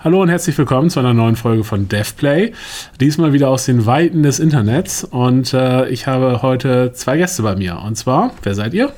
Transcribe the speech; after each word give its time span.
Hallo 0.00 0.22
und 0.22 0.28
herzlich 0.28 0.56
willkommen 0.56 0.90
zu 0.90 1.00
einer 1.00 1.12
neuen 1.12 1.34
Folge 1.34 1.64
von 1.64 1.88
DevPlay. 1.88 2.52
Diesmal 3.00 3.32
wieder 3.32 3.48
aus 3.48 3.64
den 3.64 3.84
Weiten 3.84 4.22
des 4.22 4.38
Internets 4.38 5.02
und 5.02 5.52
äh, 5.52 5.88
ich 5.88 6.06
habe 6.06 6.40
heute 6.40 6.92
zwei 6.92 7.16
Gäste 7.16 7.42
bei 7.42 7.56
mir. 7.56 7.82
Und 7.84 7.96
zwar, 7.96 8.32
wer 8.44 8.54
seid 8.54 8.74
ihr? 8.74 8.92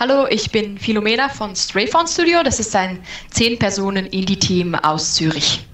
Hallo, 0.00 0.26
ich 0.28 0.50
bin 0.50 0.78
Philomena 0.78 1.28
von 1.28 1.54
Strayphone 1.54 2.08
Studio. 2.08 2.42
Das 2.42 2.58
ist 2.58 2.74
ein 2.74 2.98
10-Personen-Indie-Team 3.34 4.74
aus 4.74 5.14
Zürich. 5.14 5.64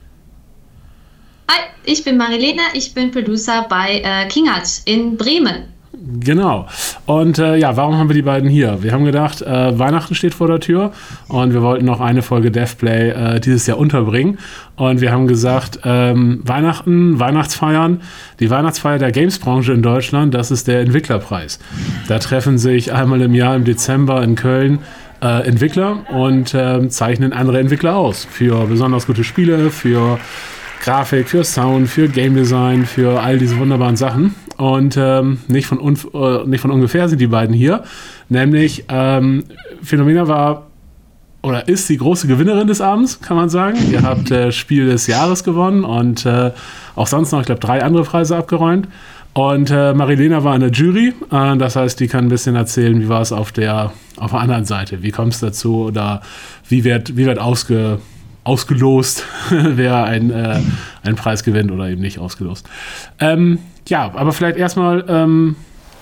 Hi, 1.51 1.61
ich 1.85 2.05
bin 2.05 2.19
Marilena. 2.19 2.65
Ich 2.75 2.93
bin 2.93 3.11
Producer 3.11 3.65
bei 3.71 4.03
äh, 4.05 4.29
Kingart 4.29 4.83
in 4.85 5.17
Bremen. 5.17 5.72
Genau. 6.05 6.67
Und 7.07 7.39
äh, 7.39 7.57
ja, 7.57 7.77
warum 7.77 7.97
haben 7.97 8.09
wir 8.09 8.15
die 8.15 8.23
beiden 8.23 8.49
hier? 8.49 8.83
Wir 8.83 8.93
haben 8.93 9.05
gedacht, 9.05 9.41
äh, 9.41 9.79
Weihnachten 9.79 10.15
steht 10.15 10.35
vor 10.35 10.49
der 10.49 10.59
Tür 10.59 10.93
und 11.29 11.53
wir 11.53 11.63
wollten 11.63 11.85
noch 11.85 12.01
eine 12.01 12.23
Folge 12.23 12.51
DevPlay 12.51 13.11
äh, 13.11 13.41
dieses 13.41 13.67
Jahr 13.67 13.79
unterbringen. 13.79 14.39
Und 14.75 15.01
wir 15.01 15.13
haben 15.13 15.29
gesagt, 15.29 15.81
ähm, 15.85 16.41
Weihnachten, 16.45 17.21
Weihnachtsfeiern, 17.21 18.01
die 18.41 18.51
Weihnachtsfeier 18.51 18.99
der 18.99 19.13
Gamesbranche 19.13 19.73
in 19.73 19.83
Deutschland, 19.83 20.35
das 20.35 20.51
ist 20.51 20.67
der 20.67 20.81
Entwicklerpreis. 20.81 21.61
Da 22.09 22.19
treffen 22.19 22.59
sich 22.59 22.93
einmal 22.93 23.21
im 23.21 23.35
Jahr 23.35 23.55
im 23.55 23.65
Dezember 23.65 24.23
in 24.25 24.35
Köln 24.35 24.81
äh, 25.23 25.47
Entwickler 25.47 26.05
und 26.11 26.53
ähm, 26.55 26.91
zeichnen 26.91 27.33
andere 27.33 27.61
Entwickler 27.61 27.95
aus 27.95 28.27
für 28.29 28.67
besonders 28.67 29.07
gute 29.07 29.23
Spiele, 29.23 29.71
für 29.71 30.19
Grafik, 30.83 31.29
für 31.29 31.45
Sound, 31.45 31.89
für 31.89 32.09
Game 32.09 32.35
Design, 32.35 32.85
für 32.85 33.21
all 33.21 33.39
diese 33.39 33.57
wunderbaren 33.59 33.97
Sachen. 33.97 34.35
Und 34.57 34.97
ähm, 34.99 35.39
nicht, 35.49 35.67
von 35.67 35.79
äh, 35.81 36.47
nicht 36.47 36.61
von 36.61 36.71
ungefähr 36.71 37.09
sind 37.09 37.21
die 37.21 37.29
beiden 37.29 37.55
hier. 37.55 37.85
Nämlich 38.29 38.85
ähm, 38.89 39.45
Phänomena 39.83 40.29
war 40.29 40.67
oder 41.43 41.69
ist 41.69 41.89
die 41.89 41.97
große 41.97 42.27
Gewinnerin 42.27 42.69
des 42.69 42.81
Abends, 42.81 43.21
kann 43.21 43.37
man 43.37 43.49
sagen. 43.49 43.79
Ihr 43.91 44.03
habt 44.03 44.31
äh, 44.31 44.53
Spiel 44.53 44.87
des 44.87 45.07
Jahres 45.07 45.45
gewonnen 45.45 45.85
und 45.85 46.27
äh, 46.27 46.51
auch 46.95 47.07
sonst 47.07 47.33
noch, 47.33 47.41
ich 47.41 47.47
glaube, 47.47 47.61
drei 47.61 47.83
andere 47.83 48.05
Preise 48.05 48.37
abgeräumt. 48.37 48.89
Und 49.35 49.71
äh, 49.71 49.95
Marilena 49.95 50.45
war 50.45 50.55
in 50.55 50.61
der 50.61 50.71
Jury, 50.71 51.15
äh, 51.31 51.57
das 51.57 51.77
heißt, 51.77 51.99
die 51.99 52.07
kann 52.07 52.27
ein 52.27 52.29
bisschen 52.29 52.55
erzählen, 52.55 53.01
wie 53.01 53.09
war 53.09 53.23
es 53.23 53.33
auf 53.33 53.51
der, 53.51 53.93
auf 54.17 54.33
der 54.33 54.41
anderen 54.41 54.67
Seite. 54.67 55.03
Wie 55.03 55.11
kommt 55.11 55.33
es 55.33 55.41
dazu 55.41 55.85
oder 55.87 56.23
wie 56.69 56.85
wird, 56.85 57.17
wie 57.17 57.25
wird 57.25 57.39
ausge, 57.39 57.99
ausgelost, 58.45 59.25
wer 59.51 60.05
ein, 60.05 60.31
äh, 60.31 60.61
einen 61.03 61.17
Preis 61.17 61.45
gewinnt 61.45 61.71
oder 61.71 61.89
eben 61.89 62.01
nicht 62.01 62.19
ausgelost. 62.19 62.69
Ähm, 63.21 63.59
ja, 63.89 64.13
aber 64.15 64.33
vielleicht 64.33 64.57
erstmal, 64.57 65.05
ähm, 65.09 65.57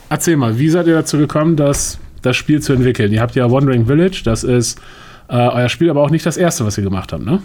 erzähl 0.09 0.37
mal, 0.37 0.59
wie 0.59 0.69
seid 0.69 0.87
ihr 0.87 0.95
dazu 0.95 1.19
gekommen, 1.19 1.57
das, 1.57 1.99
das 2.23 2.37
Spiel 2.37 2.61
zu 2.61 2.73
entwickeln? 2.73 3.13
Ihr 3.13 3.21
habt 3.21 3.35
ja 3.35 3.51
Wandering 3.51 3.87
Village, 3.87 4.23
das 4.25 4.45
ist 4.45 4.79
äh, 5.29 5.35
euer 5.35 5.69
Spiel, 5.69 5.91
aber 5.91 6.03
auch 6.03 6.11
nicht 6.11 6.27
das 6.27 6.37
erste, 6.37 6.65
was 6.65 6.77
ihr 6.79 6.85
gemacht 6.85 7.13
habt, 7.13 7.25
ne? 7.25 7.43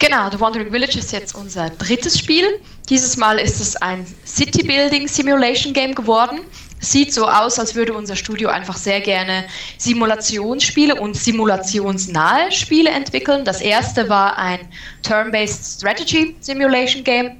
Genau, 0.00 0.30
The 0.30 0.38
Wandering 0.38 0.70
Village 0.70 0.96
ist 0.96 1.10
jetzt 1.12 1.34
unser 1.34 1.70
drittes 1.70 2.16
Spiel. 2.16 2.44
Dieses 2.88 3.16
Mal 3.16 3.38
ist 3.38 3.60
es 3.60 3.74
ein 3.76 4.06
City 4.24 4.62
Building 4.62 5.08
Simulation 5.08 5.72
Game 5.72 5.92
geworden 5.92 6.38
sieht 6.80 7.12
so 7.12 7.26
aus, 7.26 7.58
als 7.58 7.74
würde 7.74 7.92
unser 7.92 8.16
Studio 8.16 8.48
einfach 8.48 8.76
sehr 8.76 9.00
gerne 9.00 9.44
Simulationsspiele 9.78 10.94
und 10.94 11.16
simulationsnahe 11.16 12.52
Spiele 12.52 12.90
entwickeln. 12.90 13.44
Das 13.44 13.60
erste 13.60 14.08
war 14.08 14.38
ein 14.38 14.60
Turn-Based 15.02 15.78
Strategy 15.78 16.36
Simulation 16.40 17.04
Game. 17.04 17.32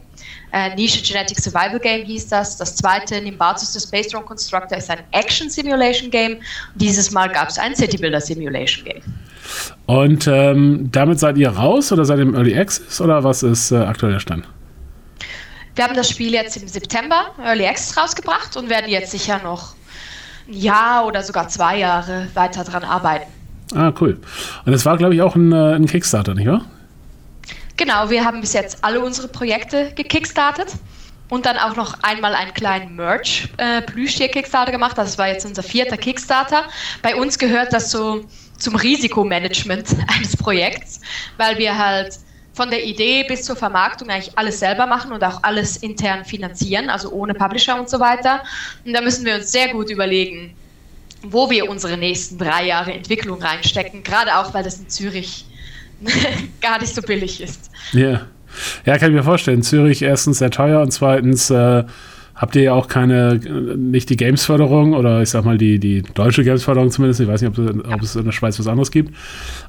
Äh, 0.53 0.75
Nische 0.77 1.03
Genetic 1.03 1.39
Survival 1.39 1.79
Game 1.79 2.07
hieß 2.07 2.29
das. 2.29 2.57
Das 2.57 2.75
zweite, 2.77 3.21
Nimbatus 3.21 3.75
the 3.75 3.81
Space 3.81 4.09
Drone 4.09 4.25
Constructor, 4.25 4.79
ist 4.79 4.91
ein 4.91 5.01
Action 5.13 5.51
Simulation 5.51 6.11
Game. 6.11 6.39
Dieses 6.75 7.11
Mal 7.11 7.29
gab 7.29 7.51
es 7.51 7.59
ein 7.59 7.77
City 7.77 7.99
Builder 7.99 8.21
Simulation 8.21 8.85
Game. 8.85 9.03
Und 9.87 10.27
ähm, 10.27 10.89
damit 10.91 11.19
seid 11.19 11.37
ihr 11.37 11.51
raus 11.51 11.93
oder 11.93 12.05
seid 12.05 12.19
ihr 12.19 12.23
im 12.23 12.35
Early 12.35 12.59
Access 12.59 13.01
oder 13.01 13.25
was 13.25 13.43
ist 13.43 13.73
äh, 13.73 13.77
aktuell 13.77 14.13
der 14.13 14.21
Stand? 14.21 14.47
Wir 15.79 15.85
haben 15.85 15.95
das 15.95 16.11
Spiel 16.11 16.35
jetzt 16.35 16.57
im 16.57 16.67
September 16.67 17.31
Early 17.41 17.65
Access 17.65 17.97
rausgebracht 17.97 18.57
und 18.57 18.69
werden 18.69 18.91
jetzt 18.91 19.13
sicher 19.13 19.41
noch 19.45 19.75
ein 20.49 20.55
Jahr 20.55 21.07
oder 21.07 21.23
sogar 21.23 21.47
zwei 21.47 21.79
Jahre 21.79 22.27
weiter 22.35 22.65
dran 22.65 22.83
arbeiten. 22.83 23.31
Ah, 23.77 23.93
cool. 24.01 24.21
Und 24.67 24.73
es 24.73 24.85
war, 24.85 24.97
glaube 24.97 25.15
ich, 25.15 25.23
auch 25.23 25.37
ein, 25.37 25.53
äh, 25.53 25.77
ein 25.77 25.87
Kickstarter, 25.87 26.35
nicht 26.35 26.49
wahr? 26.49 26.65
Genau, 27.77 28.11
wir 28.11 28.25
haben 28.25 28.41
bis 28.41 28.55
jetzt 28.55 28.83
alle 28.83 28.99
unsere 28.99 29.29
Projekte 29.29 29.93
gekickstartet 29.95 30.67
und 31.29 31.47
dann 31.47 31.57
auch 31.57 31.77
noch 31.77 32.03
einmal 32.03 32.35
einen 32.35 32.55
kleinen 32.55 32.97
Merch 32.97 33.49
äh, 33.59 33.81
Plüschtier-Kickstarter 33.83 34.73
gemacht. 34.73 34.99
Das 34.99 35.17
war 35.17 35.29
jetzt 35.29 35.47
unser 35.47 35.63
vierter 35.63 35.97
Kickstarter. 35.97 36.65
Bei 37.03 37.15
uns 37.15 37.39
gehört 37.39 37.73
das 37.73 37.93
so 37.93 38.25
zum 38.59 38.75
Risikomanagement 38.75 39.95
eines 40.09 40.37
Projekts, 40.37 41.01
weil 41.37 41.57
wir 41.59 41.79
halt 41.79 42.19
von 42.59 42.71
der 42.71 42.85
Idee 42.85 43.23
bis 43.23 43.45
zur 43.45 43.55
Vermarktung 43.55 44.11
eigentlich 44.11 44.37
alles 44.37 44.59
selber 44.59 44.85
machen 44.85 45.13
und 45.13 45.23
auch 45.23 45.45
alles 45.45 45.77
intern 45.77 46.25
finanzieren, 46.25 46.91
also 46.91 47.13
ohne 47.13 47.33
Publisher 47.33 47.79
und 47.79 47.89
so 47.89 48.01
weiter. 48.01 48.43
Und 48.85 48.95
da 48.95 49.01
müssen 49.01 49.25
wir 49.25 49.37
uns 49.37 49.53
sehr 49.53 49.69
gut 49.69 49.91
überlegen, 49.91 50.55
wo 51.23 51.49
wir 51.49 51.71
unsere 51.71 51.97
nächsten 51.97 52.37
drei 52.37 52.67
Jahre 52.67 52.93
Entwicklung 52.93 53.41
reinstecken, 53.41 54.03
gerade 54.03 54.37
auch, 54.37 54.55
weil 54.55 54.65
das 54.65 54.81
in 54.81 54.89
Zürich 54.89 55.47
gar 56.61 56.81
nicht 56.81 56.93
so 56.93 57.01
billig 57.01 57.41
ist. 57.41 57.71
Ja. 57.93 58.27
Ja, 58.85 58.99
kann 58.99 59.11
ich 59.11 59.17
mir 59.17 59.23
vorstellen. 59.23 59.63
Zürich 59.63 60.03
erstens 60.03 60.39
sehr 60.39 60.51
teuer 60.51 60.81
und 60.81 60.91
zweitens 60.91 61.51
äh, 61.51 61.85
habt 62.39 62.55
ihr 62.55 62.63
ja 62.63 62.73
auch 62.73 62.87
keine, 62.87 63.35
nicht 63.35 64.09
die 64.11 64.17
Games-Förderung 64.17 64.95
oder 64.95 65.21
ich 65.21 65.29
sag 65.29 65.45
mal 65.45 65.59
die, 65.59 65.79
die 65.79 66.03
deutsche 66.03 66.45
Games-Förderung 66.45 66.91
zumindest. 66.91 67.21
Ich 67.21 67.29
weiß 67.29 67.43
nicht, 67.43 67.59
ob, 67.59 67.93
ob, 67.93 68.01
es 68.01 68.15
in 68.17 68.25
der 68.25 68.33
Schweiz 68.33 68.59
was 68.59 68.69
anderes 68.69 68.91
gibt. 68.93 69.15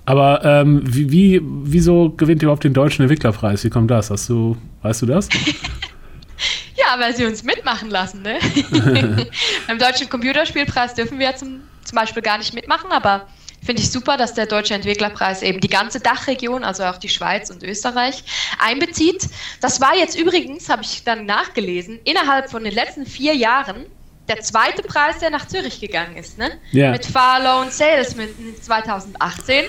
Aber 0.06 0.46
ähm, 0.46 0.82
wie, 0.86 1.12
wie, 1.12 1.42
wieso 1.44 2.12
gewinnt 2.12 2.44
ihr 2.44 2.46
überhaupt 2.46 2.64
den 2.64 2.74
deutschen 2.74 3.02
Entwicklerpreis? 3.02 3.64
Wie 3.64 3.70
kommt 3.70 3.90
das? 3.90 4.12
Hast 4.12 4.30
du, 4.30 4.56
weißt 4.84 5.02
du 5.02 5.08
das? 5.08 5.30
ja, 6.76 7.00
weil 7.00 7.16
sie 7.16 7.26
uns 7.26 7.44
mitmachen 7.44 7.90
lassen, 7.90 8.22
ne? 8.22 8.38
Beim 9.68 9.80
deutschen 9.80 10.08
Computerspielpreis 10.08 10.94
dürfen 10.94 11.18
wir 11.18 11.26
ja 11.26 11.36
zum, 11.36 11.62
zum 11.84 11.96
Beispiel 11.96 12.22
gar 12.22 12.38
nicht 12.38 12.54
mitmachen, 12.54 12.92
aber 12.92 13.26
Finde 13.64 13.82
ich 13.82 13.92
super, 13.92 14.18
dass 14.18 14.34
der 14.34 14.46
Deutsche 14.46 14.74
Entwicklerpreis 14.74 15.42
eben 15.42 15.60
die 15.60 15.68
ganze 15.68 16.00
Dachregion, 16.00 16.64
also 16.64 16.84
auch 16.84 16.98
die 16.98 17.10
Schweiz 17.10 17.50
und 17.50 17.64
Österreich, 17.64 18.24
einbezieht. 18.60 19.28
Das 19.62 19.82
war 19.82 19.96
jetzt 19.96 20.18
übrigens, 20.18 20.70
habe 20.70 20.84
ich 20.84 21.04
dann 21.04 21.26
nachgelesen, 21.26 22.00
innerhalb 22.04 22.50
von 22.50 22.64
den 22.64 22.74
letzten 22.74 23.06
vier 23.06 23.36
Jahren 23.36 23.86
der 24.28 24.42
zweite 24.42 24.84
Preis, 24.84 25.20
der 25.20 25.32
nach 25.32 25.48
Zürich 25.48 25.80
gegangen 25.80 26.16
ist. 26.16 26.38
Ne? 26.38 26.52
Yeah. 26.74 26.92
Mit 26.92 27.06
Far 27.06 27.42
Loan 27.44 27.72
Sales 27.72 28.16
mit 28.16 28.30
2018 28.64 29.66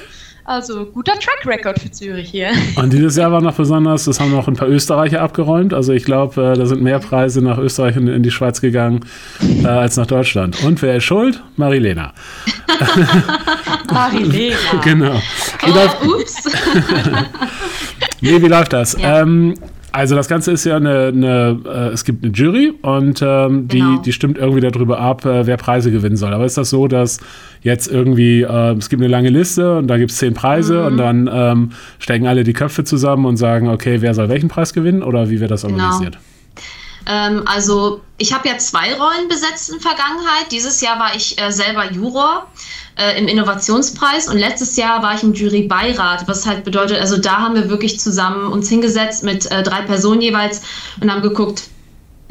also 0.50 0.86
guter 0.86 1.12
Track 1.12 1.46
Record 1.46 1.78
für 1.78 1.90
Zürich 1.90 2.30
hier. 2.30 2.50
Und 2.76 2.92
dieses 2.92 3.16
Jahr 3.16 3.30
war 3.30 3.40
noch 3.40 3.54
besonders, 3.54 4.06
das 4.06 4.18
haben 4.18 4.32
noch 4.32 4.48
ein 4.48 4.54
paar 4.54 4.68
Österreicher 4.68 5.20
abgeräumt. 5.20 5.72
Also 5.72 5.92
ich 5.92 6.04
glaube, 6.04 6.52
äh, 6.52 6.58
da 6.58 6.66
sind 6.66 6.82
mehr 6.82 6.98
Preise 6.98 7.40
nach 7.40 7.58
Österreich 7.58 7.96
und 7.96 8.08
in 8.08 8.22
die 8.22 8.30
Schweiz 8.30 8.60
gegangen 8.60 9.04
äh, 9.62 9.66
als 9.66 9.96
nach 9.96 10.06
Deutschland. 10.06 10.62
Und 10.64 10.82
wer 10.82 10.96
ist 10.96 11.04
schuld? 11.04 11.42
Marilena. 11.56 12.14
Marilena. 13.92 14.56
genau. 14.84 15.20
Oh, 15.66 16.14
ups. 16.16 16.44
nee, 18.20 18.40
wie 18.40 18.48
läuft 18.48 18.72
das? 18.72 18.96
Ja. 19.00 19.22
Ähm, 19.22 19.54
also 19.92 20.14
das 20.14 20.28
Ganze 20.28 20.52
ist 20.52 20.64
ja 20.64 20.76
eine, 20.76 21.08
eine 21.08 21.60
äh, 21.64 21.88
es 21.88 22.04
gibt 22.04 22.24
eine 22.24 22.32
Jury 22.32 22.72
und 22.82 23.20
ähm, 23.22 23.66
genau. 23.66 23.96
die, 23.96 24.02
die 24.02 24.12
stimmt 24.12 24.38
irgendwie 24.38 24.60
darüber 24.60 25.00
ab, 25.00 25.24
äh, 25.24 25.46
wer 25.46 25.56
Preise 25.56 25.90
gewinnen 25.90 26.16
soll. 26.16 26.32
Aber 26.32 26.44
ist 26.44 26.56
das 26.56 26.70
so, 26.70 26.86
dass 26.86 27.18
jetzt 27.62 27.88
irgendwie, 27.88 28.42
äh, 28.42 28.76
es 28.76 28.88
gibt 28.88 29.02
eine 29.02 29.10
lange 29.10 29.30
Liste 29.30 29.78
und 29.78 29.88
da 29.88 29.98
gibt 29.98 30.12
es 30.12 30.18
zehn 30.18 30.34
Preise 30.34 30.80
mhm. 30.80 30.86
und 30.86 30.96
dann 30.96 31.30
ähm, 31.32 31.72
stecken 31.98 32.26
alle 32.26 32.44
die 32.44 32.52
Köpfe 32.52 32.84
zusammen 32.84 33.26
und 33.26 33.36
sagen, 33.36 33.68
okay, 33.68 34.00
wer 34.00 34.14
soll 34.14 34.28
welchen 34.28 34.48
Preis 34.48 34.72
gewinnen 34.72 35.02
oder 35.02 35.28
wie 35.28 35.40
wird 35.40 35.50
das 35.50 35.62
genau. 35.62 35.74
organisiert? 35.74 36.18
Ähm, 37.06 37.42
also 37.46 38.00
ich 38.18 38.32
habe 38.32 38.48
ja 38.48 38.58
zwei 38.58 38.94
Rollen 38.94 39.28
besetzt 39.28 39.72
in 39.72 39.80
Vergangenheit. 39.80 40.52
Dieses 40.52 40.80
Jahr 40.80 40.98
war 40.98 41.16
ich 41.16 41.40
äh, 41.40 41.50
selber 41.50 41.90
Juror 41.90 42.46
äh, 42.96 43.18
im 43.18 43.28
Innovationspreis 43.28 44.28
und 44.28 44.38
letztes 44.38 44.76
Jahr 44.76 45.02
war 45.02 45.14
ich 45.14 45.22
im 45.22 45.34
Jurybeirat, 45.34 46.26
was 46.28 46.46
halt 46.46 46.64
bedeutet, 46.64 47.00
also 47.00 47.16
da 47.16 47.38
haben 47.38 47.54
wir 47.54 47.70
wirklich 47.70 48.00
zusammen 48.00 48.52
uns 48.52 48.68
hingesetzt 48.68 49.24
mit 49.24 49.50
äh, 49.50 49.62
drei 49.62 49.82
Personen 49.82 50.20
jeweils 50.20 50.62
und 51.00 51.10
haben 51.10 51.22
geguckt, 51.22 51.64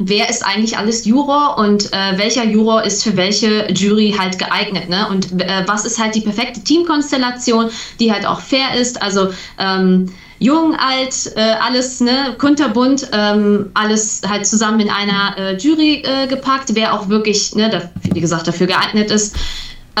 wer 0.00 0.30
ist 0.30 0.44
eigentlich 0.44 0.78
alles 0.78 1.04
Juror 1.04 1.58
und 1.58 1.92
äh, 1.92 2.16
welcher 2.16 2.44
Juror 2.44 2.82
ist 2.82 3.02
für 3.02 3.16
welche 3.16 3.70
Jury 3.72 4.14
halt 4.18 4.38
geeignet, 4.38 4.88
ne? 4.88 5.06
Und 5.08 5.40
äh, 5.40 5.62
was 5.66 5.84
ist 5.84 5.98
halt 5.98 6.14
die 6.14 6.22
perfekte 6.22 6.64
Teamkonstellation, 6.64 7.70
die 8.00 8.10
halt 8.10 8.26
auch 8.26 8.40
fair 8.40 8.74
ist. 8.74 9.02
Also 9.02 9.28
ähm, 9.58 10.10
jung, 10.38 10.74
alt, 10.74 11.32
äh, 11.36 11.40
alles, 11.60 12.00
ne, 12.00 12.34
kunterbunt, 12.38 13.08
ähm, 13.12 13.70
alles 13.74 14.22
halt 14.26 14.46
zusammen 14.46 14.80
in 14.80 14.90
einer 14.90 15.36
äh, 15.36 15.56
Jury 15.58 16.02
äh, 16.02 16.26
gepackt, 16.26 16.74
wer 16.74 16.94
auch 16.94 17.08
wirklich, 17.10 17.54
ne, 17.54 17.68
da, 17.68 17.90
wie 18.14 18.20
gesagt, 18.20 18.48
dafür 18.48 18.66
geeignet 18.66 19.10
ist. 19.10 19.36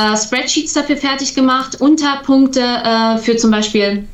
Äh, 0.00 0.16
Spreadsheets 0.16 0.72
dafür 0.72 0.96
fertig 0.96 1.34
gemacht, 1.34 1.80
Unterpunkte 1.80 2.60
äh, 2.60 3.18
für 3.18 3.36
zum 3.36 3.50
Beispiel 3.50 4.06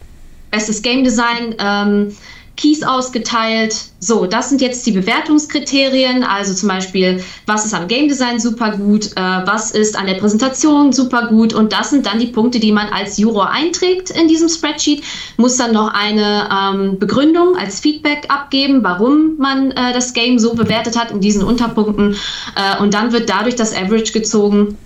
bestes 0.51 0.83
Game 0.83 1.05
Design, 1.05 1.55
ähm, 1.59 2.17
Keys 2.57 2.83
ausgeteilt. 2.83 3.77
So, 4.01 4.25
das 4.25 4.49
sind 4.49 4.63
jetzt 4.63 4.87
die 4.87 4.93
Bewertungskriterien. 4.93 6.25
Also 6.25 6.55
zum 6.55 6.71
Beispiel, 6.71 7.23
was 7.45 7.67
ist 7.67 7.75
am 7.75 7.87
Game 7.87 8.09
Design 8.09 8.41
super 8.41 8.71
gut, 8.71 9.13
äh, 9.13 9.21
was 9.21 9.73
ist 9.73 9.97
an 9.97 10.07
der 10.07 10.15
Präsentation 10.15 10.93
super 10.93 11.29
gut. 11.29 11.53
Und 11.53 11.73
das 11.73 11.91
sind 11.91 12.07
dann 12.07 12.19
die 12.19 12.29
Punkte, 12.29 12.59
die 12.59 12.73
man 12.73 12.89
als 12.89 13.19
Juror 13.19 13.51
einträgt 13.51 14.11
in 14.11 14.27
diesem 14.27 14.49
Spreadsheet. 14.49 15.05
Muss 15.37 15.59
dann 15.59 15.73
noch 15.73 15.93
eine 15.93 16.49
ähm, 16.51 16.99
Begründung 16.99 17.57
als 17.57 17.81
Feedback 17.81 18.25
abgeben, 18.29 18.83
warum 18.83 19.37
man 19.37 19.73
äh, 19.73 19.93
das 19.93 20.15
Game 20.15 20.39
so 20.39 20.55
bewertet 20.55 20.99
hat 20.99 21.11
in 21.11 21.21
diesen 21.21 21.43
Unterpunkten. 21.43 22.17
Äh, 22.57 22.83
und 22.83 22.95
dann 22.95 23.13
wird 23.13 23.29
dadurch 23.29 23.57
das 23.57 23.75
Average 23.75 24.13
gezogen. 24.13 24.79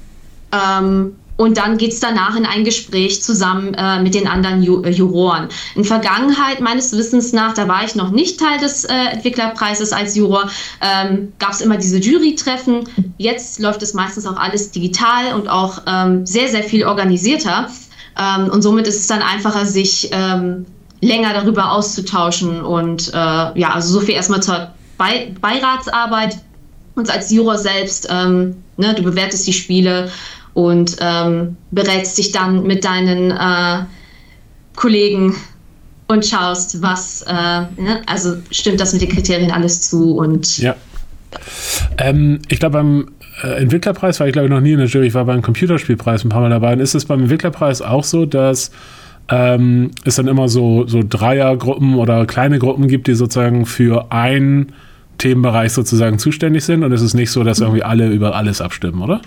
Ähm, 0.53 1.17
und 1.41 1.57
dann 1.57 1.79
geht 1.79 1.95
es 1.95 2.01
danach 2.01 2.37
in 2.37 2.45
ein 2.45 2.65
Gespräch 2.65 3.23
zusammen 3.23 3.73
äh, 3.73 4.03
mit 4.03 4.15
den 4.15 4.29
anderen 4.29 4.63
Ju 4.63 4.83
äh, 4.83 4.91
Juroren. 4.91 5.49
In 5.75 5.87
Vergangenheit, 5.87 6.61
meines 6.61 6.95
Wissens 6.95 7.33
nach, 7.33 7.55
da 7.55 7.67
war 7.67 7.83
ich 7.83 7.95
noch 7.95 8.11
nicht 8.11 8.39
Teil 8.39 8.59
des 8.59 8.85
äh, 8.85 8.93
Entwicklerpreises 9.13 9.93
als 9.93 10.17
Juror, 10.17 10.51
ähm, 10.83 11.33
gab 11.39 11.53
es 11.53 11.63
immer 11.63 11.79
diese 11.79 11.97
Jurytreffen. 11.97 12.87
Jetzt 13.17 13.59
läuft 13.59 13.83
es 13.83 13.95
meistens 13.95 14.27
auch 14.27 14.37
alles 14.37 14.71
digital 14.71 15.33
und 15.33 15.49
auch 15.49 15.81
ähm, 15.87 16.27
sehr, 16.27 16.49
sehr 16.49 16.63
viel 16.63 16.85
organisierter. 16.85 17.71
Ähm, 18.19 18.51
und 18.51 18.61
somit 18.61 18.87
ist 18.87 19.01
es 19.01 19.07
dann 19.07 19.23
einfacher, 19.23 19.65
sich 19.65 20.11
ähm, 20.13 20.67
länger 21.01 21.33
darüber 21.33 21.73
auszutauschen. 21.73 22.61
Und 22.61 23.15
äh, 23.15 23.17
ja, 23.17 23.71
also 23.73 23.99
so 23.99 24.05
viel 24.05 24.15
erstmal 24.15 24.43
zur 24.43 24.73
Be 24.99 25.35
Beiratsarbeit. 25.41 26.37
Und 26.97 27.09
als 27.09 27.31
Juror 27.31 27.57
selbst, 27.57 28.09
ähm, 28.11 28.57
ne, 28.77 28.95
du 28.95 29.03
bewertest 29.03 29.47
die 29.47 29.55
Spiele 29.55 30.11
und 30.55 30.97
ähm, 31.01 31.57
berätst 31.71 32.19
dich 32.19 32.33
dann 32.33 32.65
mit 32.65 32.85
deinen 32.85 33.31
äh, 33.31 33.85
Kollegen 34.77 35.35
und 36.09 36.27
schaust, 36.27 36.83
was, 36.83 37.23
äh, 37.23 37.33
ne? 37.33 38.03
also 38.07 38.37
stimmt 38.51 38.81
das 38.81 38.93
mit 38.93 39.03
den 39.03 39.11
Kriterien 39.11 39.51
alles 39.51 39.83
zu 39.83 40.17
und. 40.17 40.59
Ja. 40.59 40.75
Ähm, 41.99 42.41
ich 42.49 42.59
glaube, 42.59 42.79
beim 42.79 43.11
äh, 43.43 43.63
Entwicklerpreis 43.63 44.19
war 44.19 44.27
ich, 44.27 44.33
glaube 44.33 44.49
ich, 44.49 44.53
noch 44.53 44.61
nie 44.61 44.73
in 44.73 44.79
der 44.79 44.89
Jury. 44.89 45.07
Ich 45.07 45.15
war 45.15 45.25
beim 45.25 45.43
Computerspielpreis 45.43 46.25
ein 46.25 46.29
paar 46.29 46.41
Mal 46.41 46.51
dabei. 46.51 46.73
Und 46.73 46.81
ist 46.81 46.95
es 46.95 47.05
beim 47.05 47.21
Entwicklerpreis 47.21 47.83
auch 47.83 48.03
so, 48.03 48.27
dass 48.27 48.73
ähm, 49.29 49.93
es 50.05 50.17
dann 50.17 50.27
immer 50.27 50.49
so, 50.49 50.87
so 50.89 51.03
Dreiergruppen 51.09 51.95
oder 51.95 52.27
kleine 52.27 52.59
Gruppen 52.59 52.89
gibt, 52.89 53.07
die 53.07 53.15
sozusagen 53.15 53.65
für 53.67 54.11
einen 54.11 54.73
Themenbereich 55.19 55.73
sozusagen 55.73 56.19
zuständig 56.19 56.65
sind? 56.65 56.83
Und 56.83 56.93
es 56.93 57.03
ist 57.03 57.15
nicht 57.15 57.31
so, 57.31 57.45
dass 57.45 57.61
irgendwie 57.61 57.85
alle 57.85 58.09
über 58.09 58.35
alles 58.35 58.61
abstimmen, 58.61 59.01
oder? 59.03 59.21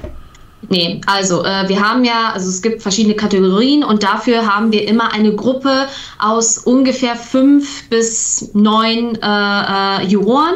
Nee, 0.70 1.02
also 1.06 1.44
äh, 1.44 1.68
wir 1.68 1.82
haben 1.82 2.04
ja, 2.06 2.32
also 2.34 2.50
es 2.50 2.62
gibt 2.62 2.82
verschiedene 2.82 3.16
Kategorien 3.16 3.84
und 3.84 4.04
dafür 4.04 4.54
haben 4.54 4.72
wir 4.72 4.88
immer 4.88 5.12
eine 5.12 5.36
Gruppe 5.36 5.88
aus 6.20 6.58
ungefähr 6.58 7.16
fünf 7.16 7.90
bis 7.90 8.50
neun 8.54 9.16
äh, 9.16 10.02
äh, 10.02 10.06
Juroren. 10.08 10.56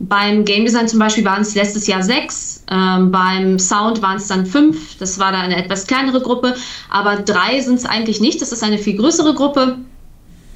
Beim 0.00 0.44
Game 0.44 0.64
Design 0.64 0.88
zum 0.88 0.98
Beispiel 0.98 1.24
waren 1.24 1.42
es 1.42 1.54
letztes 1.54 1.86
Jahr 1.86 2.02
sechs, 2.02 2.64
ähm, 2.70 3.10
beim 3.10 3.58
Sound 3.58 4.02
waren 4.02 4.16
es 4.16 4.26
dann 4.26 4.44
fünf, 4.44 4.98
das 4.98 5.18
war 5.18 5.32
dann 5.32 5.42
eine 5.42 5.56
etwas 5.56 5.86
kleinere 5.86 6.20
Gruppe, 6.20 6.56
aber 6.90 7.16
drei 7.16 7.60
sind 7.60 7.76
es 7.76 7.86
eigentlich 7.86 8.20
nicht, 8.20 8.42
das 8.42 8.52
ist 8.52 8.62
eine 8.62 8.78
viel 8.78 8.96
größere 8.96 9.34
Gruppe. 9.34 9.78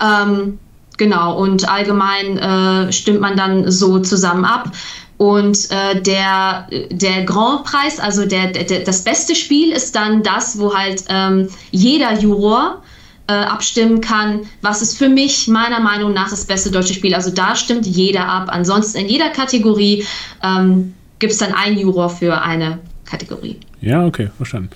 Ähm, 0.03 0.59
genau, 0.97 1.39
und 1.39 1.69
allgemein 1.69 2.39
äh, 2.39 2.93
stimmt 2.93 3.21
man 3.21 3.37
dann 3.37 3.71
so 3.71 4.01
zusammen 4.01 4.45
ab. 4.45 4.73
Und 5.19 5.69
äh, 5.71 6.01
der, 6.01 6.69
der 6.91 7.25
Grand 7.25 7.65
Preis, 7.65 7.99
also 7.99 8.25
der, 8.25 8.53
der, 8.53 8.81
das 8.81 9.03
beste 9.03 9.35
Spiel, 9.35 9.73
ist 9.73 9.95
dann 9.97 10.23
das, 10.23 10.59
wo 10.59 10.75
halt 10.75 11.05
ähm, 11.09 11.49
jeder 11.73 12.15
Juror 12.19 12.83
äh, 13.27 13.33
abstimmen 13.33 14.01
kann, 14.01 14.43
was 14.63 14.81
ist 14.81 14.97
für 14.97 15.09
mich 15.09 15.49
meiner 15.49 15.81
Meinung 15.81 16.15
nach 16.15 16.31
das 16.31 16.45
beste 16.45 16.71
deutsche 16.71 16.95
Spiel. 16.95 17.15
Also 17.15 17.31
da 17.31 17.57
stimmt 17.57 17.85
jeder 17.85 18.27
ab. 18.27 18.49
Ansonsten 18.49 18.99
in 18.99 19.09
jeder 19.09 19.31
Kategorie 19.31 20.05
ähm, 20.43 20.95
gibt 21.19 21.33
es 21.33 21.39
dann 21.39 21.53
einen 21.53 21.79
Juror 21.79 22.11
für 22.11 22.41
eine 22.41 22.79
Kategorie. 23.05 23.57
Ja, 23.81 24.07
okay, 24.07 24.31
verstanden. 24.37 24.71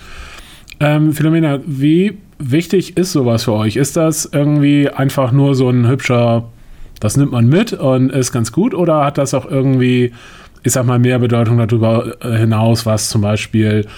Ähm, 0.80 1.12
Philomena, 1.12 1.60
wie 1.64 2.18
wichtig 2.38 2.96
ist 2.96 3.12
sowas 3.12 3.44
für 3.44 3.52
euch? 3.52 3.76
Ist 3.76 3.96
das 3.96 4.28
irgendwie 4.32 4.88
einfach 4.88 5.30
nur 5.30 5.54
so 5.54 5.70
ein 5.70 5.86
hübscher 5.86 6.50
das 7.02 7.16
nimmt 7.16 7.32
man 7.32 7.48
mit 7.48 7.72
und 7.72 8.10
ist 8.10 8.30
ganz 8.30 8.52
gut 8.52 8.74
oder 8.74 9.04
hat 9.04 9.18
das 9.18 9.34
auch 9.34 9.44
irgendwie, 9.44 10.12
ich 10.62 10.72
sag 10.72 10.86
mal, 10.86 11.00
mehr 11.00 11.18
Bedeutung 11.18 11.58
darüber 11.58 12.14
äh, 12.20 12.36
hinaus, 12.38 12.86
was 12.86 13.08
zum 13.08 13.22
Beispiel 13.22 13.88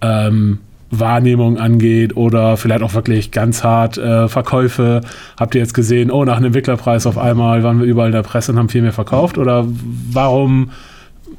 ähm, 0.00 0.60
Wahrnehmung 0.92 1.58
angeht 1.58 2.16
oder 2.16 2.56
vielleicht 2.56 2.84
auch 2.84 2.94
wirklich 2.94 3.32
ganz 3.32 3.64
hart 3.64 3.98
äh, 3.98 4.28
Verkäufe. 4.28 5.00
Habt 5.36 5.56
ihr 5.56 5.60
jetzt 5.60 5.74
gesehen, 5.74 6.12
oh, 6.12 6.24
nach 6.24 6.36
einem 6.36 6.46
Entwicklerpreis 6.46 7.04
auf 7.06 7.18
einmal 7.18 7.64
waren 7.64 7.80
wir 7.80 7.86
überall 7.86 8.10
in 8.10 8.14
der 8.14 8.22
Presse 8.22 8.52
und 8.52 8.58
haben 8.58 8.68
viel 8.68 8.82
mehr 8.82 8.92
verkauft? 8.92 9.38
Oder 9.38 9.64
warum, 9.66 10.70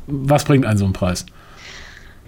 was 0.07 0.43
bringt 0.43 0.65
einen 0.65 0.77
so 0.77 0.83
einen 0.83 0.93
Preis? 0.93 1.25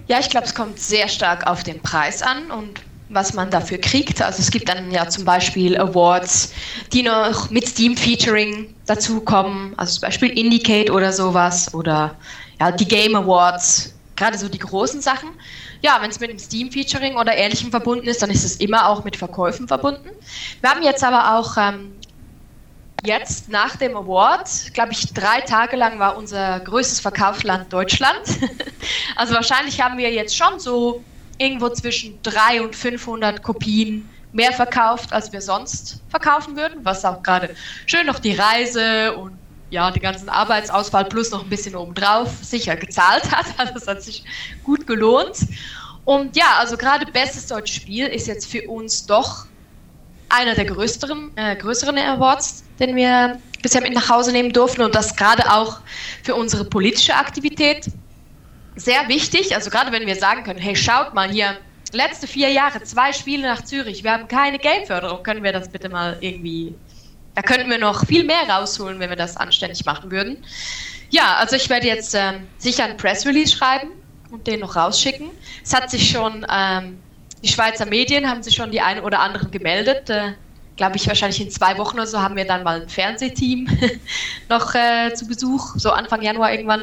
Ja, 0.06 0.20
ich 0.20 0.30
glaube, 0.30 0.46
es 0.46 0.54
kommt 0.54 0.78
sehr 0.78 1.08
stark 1.08 1.46
auf 1.46 1.64
den 1.64 1.80
Preis 1.80 2.22
an 2.22 2.50
und 2.50 2.80
was 3.08 3.32
man 3.34 3.50
dafür 3.50 3.78
kriegt. 3.78 4.20
Also 4.20 4.40
es 4.40 4.50
gibt 4.50 4.68
dann 4.68 4.90
ja 4.90 5.08
zum 5.08 5.24
Beispiel 5.24 5.76
Awards, 5.78 6.52
die 6.92 7.02
noch 7.02 7.50
mit 7.50 7.68
Steam-Featuring 7.68 8.74
dazukommen, 8.86 9.74
also 9.76 9.94
zum 9.94 10.02
Beispiel 10.02 10.30
Indicate 10.30 10.90
oder 10.90 11.12
sowas 11.12 11.72
oder 11.74 12.16
ja, 12.60 12.72
die 12.72 12.86
Game 12.86 13.14
Awards, 13.14 13.94
gerade 14.16 14.36
so 14.38 14.48
die 14.48 14.58
großen 14.58 15.00
Sachen. 15.00 15.30
Ja, 15.82 15.98
wenn 16.00 16.10
es 16.10 16.18
mit 16.18 16.30
dem 16.30 16.38
Steam-Featuring 16.38 17.16
oder 17.16 17.36
ähnlichem 17.36 17.70
verbunden 17.70 18.08
ist, 18.08 18.22
dann 18.22 18.30
ist 18.30 18.44
es 18.44 18.56
immer 18.56 18.88
auch 18.88 19.04
mit 19.04 19.16
Verkäufen 19.16 19.68
verbunden. 19.68 20.08
Wir 20.60 20.70
haben 20.70 20.82
jetzt 20.82 21.04
aber 21.04 21.38
auch 21.38 21.56
ähm, 21.58 21.92
jetzt 23.04 23.48
nach 23.50 23.76
dem 23.76 23.96
Award, 23.96 24.48
glaube 24.72 24.92
ich, 24.92 25.12
drei 25.12 25.42
Tage 25.42 25.76
lang 25.76 25.98
war 25.98 26.16
unser 26.16 26.60
größtes 26.60 27.00
Verkaufsland 27.00 27.72
Deutschland. 27.72 28.20
also 29.16 29.34
wahrscheinlich 29.34 29.80
haben 29.80 29.98
wir 29.98 30.10
jetzt 30.10 30.36
schon 30.36 30.58
so 30.58 31.04
irgendwo 31.38 31.68
zwischen 31.70 32.20
300 32.22 32.66
und 32.66 32.76
500 32.76 33.42
Kopien 33.42 34.08
mehr 34.32 34.52
verkauft, 34.52 35.12
als 35.12 35.32
wir 35.32 35.40
sonst 35.40 36.02
verkaufen 36.08 36.56
würden, 36.56 36.84
was 36.84 37.04
auch 37.04 37.22
gerade 37.22 37.54
schön 37.86 38.06
noch 38.06 38.18
die 38.18 38.34
Reise 38.34 39.16
und 39.16 39.38
ja, 39.70 39.90
den 39.90 40.02
ganzen 40.02 40.28
Arbeitsausfall 40.28 41.06
plus 41.06 41.30
noch 41.30 41.42
ein 41.42 41.48
bisschen 41.48 41.74
obendrauf 41.74 42.30
sicher 42.42 42.76
gezahlt 42.76 43.30
hat. 43.36 43.46
Also 43.56 43.74
es 43.76 43.86
hat 43.86 44.02
sich 44.02 44.24
gut 44.62 44.86
gelohnt. 44.86 45.38
Und 46.04 46.36
ja, 46.36 46.58
also 46.58 46.76
gerade 46.76 47.10
bestes 47.10 47.48
deutsches 47.48 47.76
Spiel 47.76 48.06
ist 48.06 48.28
jetzt 48.28 48.48
für 48.48 48.68
uns 48.68 49.06
doch 49.06 49.46
einer 50.28 50.54
der 50.54 50.66
größeren, 50.66 51.32
äh, 51.36 51.56
größeren 51.56 51.98
Awards, 51.98 52.64
den 52.78 52.94
wir 52.94 53.40
bisher 53.62 53.80
mit 53.80 53.94
nach 53.94 54.08
Hause 54.08 54.32
nehmen 54.32 54.52
durften 54.52 54.82
und 54.82 54.94
das 54.94 55.16
gerade 55.16 55.50
auch 55.50 55.80
für 56.22 56.34
unsere 56.34 56.64
politische 56.64 57.14
Aktivität 57.14 57.86
sehr 58.76 59.08
wichtig, 59.08 59.54
also 59.54 59.70
gerade 59.70 59.90
wenn 59.90 60.06
wir 60.06 60.16
sagen 60.16 60.44
können, 60.44 60.60
hey, 60.60 60.76
schaut 60.76 61.14
mal 61.14 61.30
hier, 61.30 61.56
letzte 61.92 62.26
vier 62.26 62.50
Jahre, 62.50 62.82
zwei 62.82 63.12
Spiele 63.12 63.48
nach 63.48 63.64
Zürich, 63.64 64.04
wir 64.04 64.12
haben 64.12 64.28
keine 64.28 64.58
Gameförderung, 64.58 65.22
können 65.22 65.42
wir 65.42 65.52
das 65.52 65.68
bitte 65.68 65.88
mal 65.88 66.16
irgendwie, 66.20 66.74
da 67.34 67.42
könnten 67.42 67.70
wir 67.70 67.78
noch 67.78 68.06
viel 68.06 68.24
mehr 68.24 68.48
rausholen, 68.48 69.00
wenn 69.00 69.10
wir 69.10 69.16
das 69.16 69.36
anständig 69.36 69.84
machen 69.84 70.10
würden. 70.10 70.44
Ja, 71.10 71.36
also 71.36 71.56
ich 71.56 71.68
werde 71.70 71.86
jetzt 71.86 72.14
ähm, 72.14 72.46
sicher 72.58 72.84
einen 72.84 72.96
Press 72.96 73.26
Release 73.26 73.56
schreiben 73.56 73.90
und 74.30 74.46
den 74.46 74.60
noch 74.60 74.76
rausschicken. 74.76 75.30
Es 75.62 75.72
hat 75.74 75.90
sich 75.90 76.10
schon, 76.10 76.44
ähm, 76.50 76.98
die 77.42 77.48
Schweizer 77.48 77.86
Medien 77.86 78.28
haben 78.28 78.42
sich 78.42 78.54
schon 78.54 78.70
die 78.70 78.80
einen 78.80 79.00
oder 79.00 79.20
anderen 79.20 79.50
gemeldet. 79.50 80.10
Äh, 80.10 80.32
Glaube 80.76 80.96
ich, 80.96 81.08
wahrscheinlich 81.08 81.40
in 81.40 81.50
zwei 81.50 81.78
Wochen 81.78 81.96
oder 81.96 82.06
so 82.06 82.20
haben 82.20 82.36
wir 82.36 82.44
dann 82.44 82.62
mal 82.62 82.82
ein 82.82 82.88
Fernsehteam 82.90 83.66
noch 84.50 84.74
äh, 84.74 85.14
zu 85.14 85.26
Besuch, 85.26 85.74
so 85.76 85.90
Anfang 85.90 86.20
Januar 86.20 86.52
irgendwann. 86.52 86.82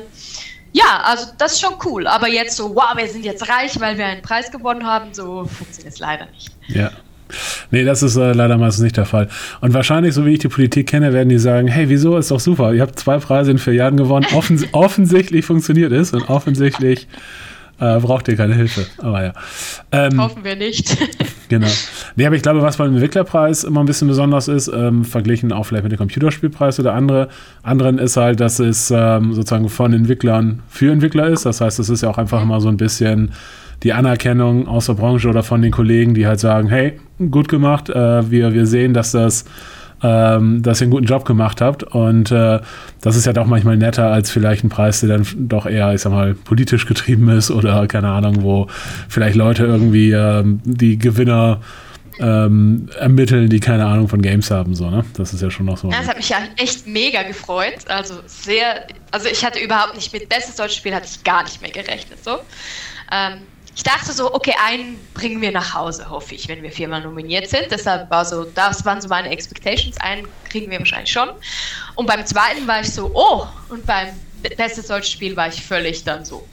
Ja, 0.73 1.03
also 1.05 1.27
das 1.37 1.53
ist 1.53 1.61
schon 1.61 1.75
cool. 1.85 2.07
Aber 2.07 2.27
jetzt 2.27 2.57
so, 2.57 2.75
wow, 2.75 2.95
wir 2.95 3.07
sind 3.07 3.23
jetzt 3.23 3.47
reich, 3.47 3.79
weil 3.79 3.97
wir 3.97 4.05
einen 4.05 4.21
Preis 4.21 4.51
gewonnen 4.51 4.85
haben, 4.85 5.13
so 5.13 5.45
funktioniert 5.45 5.93
es 5.93 5.99
leider 5.99 6.25
nicht. 6.33 6.51
Ja. 6.67 6.91
Nee, 7.71 7.83
das 7.83 8.03
ist 8.03 8.15
äh, 8.15 8.33
leider 8.33 8.57
meistens 8.57 8.83
nicht 8.83 8.97
der 8.97 9.05
Fall. 9.05 9.29
Und 9.61 9.73
wahrscheinlich, 9.73 10.13
so 10.13 10.25
wie 10.25 10.33
ich 10.33 10.39
die 10.39 10.49
Politik 10.49 10.87
kenne, 10.87 11.13
werden 11.13 11.29
die 11.29 11.39
sagen, 11.39 11.67
hey, 11.67 11.89
wieso, 11.89 12.17
ist 12.17 12.31
doch 12.31 12.39
super, 12.39 12.73
ihr 12.73 12.81
habt 12.81 12.99
zwei 12.99 13.17
Preise 13.17 13.51
in 13.51 13.57
vier 13.57 13.73
Jahren 13.73 13.97
gewonnen, 13.97 14.27
Offens 14.33 14.65
offensichtlich 14.73 15.45
funktioniert 15.45 15.91
es 15.91 16.11
und 16.13 16.29
offensichtlich 16.29 17.07
äh, 17.79 17.99
braucht 17.99 18.27
ihr 18.27 18.35
keine 18.35 18.53
Hilfe. 18.53 18.85
Aber 18.99 19.23
ja. 19.23 19.33
Ähm, 19.91 20.21
Hoffen 20.21 20.43
wir 20.43 20.55
nicht. 20.55 20.97
genau. 21.49 21.67
Nee, 22.15 22.25
aber 22.25 22.35
ich 22.35 22.41
glaube, 22.41 22.61
was 22.61 22.77
beim 22.77 22.93
Entwicklerpreis 22.93 23.63
immer 23.63 23.81
ein 23.81 23.85
bisschen 23.85 24.07
besonders 24.07 24.47
ist, 24.47 24.67
ähm, 24.67 25.03
verglichen 25.03 25.51
auch 25.51 25.63
vielleicht 25.63 25.83
mit 25.83 25.91
dem 25.91 25.97
Computerspielpreis 25.97 26.79
oder 26.79 26.93
andere, 26.93 27.29
anderen, 27.63 27.97
ist 27.97 28.17
halt, 28.17 28.39
dass 28.39 28.59
es 28.59 28.91
ähm, 28.95 29.33
sozusagen 29.33 29.69
von 29.69 29.93
Entwicklern 29.93 30.61
für 30.69 30.91
Entwickler 30.91 31.27
ist. 31.27 31.45
Das 31.45 31.61
heißt, 31.61 31.79
es 31.79 31.89
ist 31.89 32.03
ja 32.03 32.09
auch 32.09 32.17
einfach 32.17 32.41
immer 32.41 32.61
so 32.61 32.69
ein 32.69 32.77
bisschen 32.77 33.31
die 33.83 33.93
Anerkennung 33.93 34.67
aus 34.67 34.85
der 34.85 34.93
Branche 34.93 35.27
oder 35.27 35.43
von 35.43 35.61
den 35.61 35.71
Kollegen, 35.71 36.13
die 36.13 36.25
halt 36.25 36.39
sagen, 36.39 36.69
hey, 36.69 36.99
gut 37.31 37.49
gemacht, 37.49 37.89
äh, 37.89 38.29
wir, 38.31 38.53
wir 38.53 38.65
sehen, 38.65 38.93
dass 38.93 39.11
das 39.11 39.45
ähm, 40.03 40.61
dass 40.61 40.81
ihr 40.81 40.85
einen 40.85 40.91
guten 40.91 41.05
Job 41.05 41.25
gemacht 41.25 41.61
habt. 41.61 41.83
Und 41.83 42.31
äh, 42.31 42.59
das 43.01 43.15
ist 43.15 43.25
ja 43.25 43.33
doch 43.33 43.45
manchmal 43.45 43.77
netter 43.77 44.11
als 44.11 44.29
vielleicht 44.29 44.63
ein 44.63 44.69
Preis, 44.69 44.99
der 44.99 45.09
dann 45.09 45.25
doch 45.47 45.65
eher, 45.65 45.93
ich 45.93 46.01
sag 46.01 46.11
mal, 46.11 46.35
politisch 46.35 46.85
getrieben 46.85 47.29
ist 47.29 47.49
oder 47.49 47.87
keine 47.87 48.09
Ahnung, 48.09 48.43
wo 48.43 48.67
vielleicht 49.07 49.35
Leute 49.35 49.65
irgendwie 49.65 50.11
ähm, 50.11 50.59
die 50.65 50.97
Gewinner 50.97 51.61
ähm, 52.19 52.89
ermitteln, 52.99 53.49
die 53.49 53.59
keine 53.59 53.85
Ahnung 53.85 54.07
von 54.07 54.21
Games 54.21 54.51
haben. 54.51 54.75
So, 54.75 54.89
ne? 54.89 55.05
Das 55.15 55.33
ist 55.33 55.41
ja 55.41 55.49
schon 55.49 55.65
noch 55.65 55.77
so. 55.77 55.89
Ja, 55.89 55.99
das 55.99 56.07
hat 56.09 56.17
mich 56.17 56.29
ja 56.29 56.37
echt 56.57 56.85
mega 56.85 57.23
gefreut. 57.23 57.87
Also 57.87 58.15
sehr, 58.25 58.85
also 59.11 59.27
ich 59.29 59.43
hatte 59.43 59.59
überhaupt 59.59 59.95
nicht 59.95 60.13
mit 60.13 60.27
bestes 60.29 60.55
deutsches 60.55 60.77
Spiel 60.77 60.93
hatte 60.93 61.07
ich 61.09 61.23
gar 61.23 61.43
nicht 61.43 61.61
mehr 61.61 61.71
gerechnet. 61.71 62.23
So. 62.23 62.39
Ähm, 63.11 63.39
ich 63.75 63.83
dachte 63.83 64.11
so, 64.13 64.33
okay, 64.33 64.53
einen 64.63 64.99
bringen 65.13 65.41
wir 65.41 65.51
nach 65.51 65.73
Hause, 65.73 66.09
hoffe 66.09 66.35
ich, 66.35 66.47
wenn 66.47 66.61
wir 66.61 66.71
viermal 66.71 67.01
nominiert 67.01 67.49
sind. 67.49 67.71
Deshalb 67.71 68.09
war 68.11 68.23
so, 68.23 68.43
das 68.43 68.85
waren 68.85 69.01
so 69.01 69.07
meine 69.07 69.29
Expectations. 69.29 69.97
Einen 69.97 70.27
kriegen 70.47 70.69
wir 70.69 70.79
wahrscheinlich 70.79 71.11
schon. 71.11 71.29
Und 71.95 72.05
beim 72.05 72.23
zweiten 72.25 72.67
war 72.67 72.81
ich 72.81 72.93
so, 72.93 73.09
oh, 73.13 73.47
und 73.69 73.85
beim 73.85 74.09
bestes 74.57 74.87
deutsches 74.87 75.13
Spiel 75.13 75.35
war 75.35 75.47
ich 75.47 75.63
völlig 75.63 76.03
dann 76.03 76.23
so. 76.23 76.47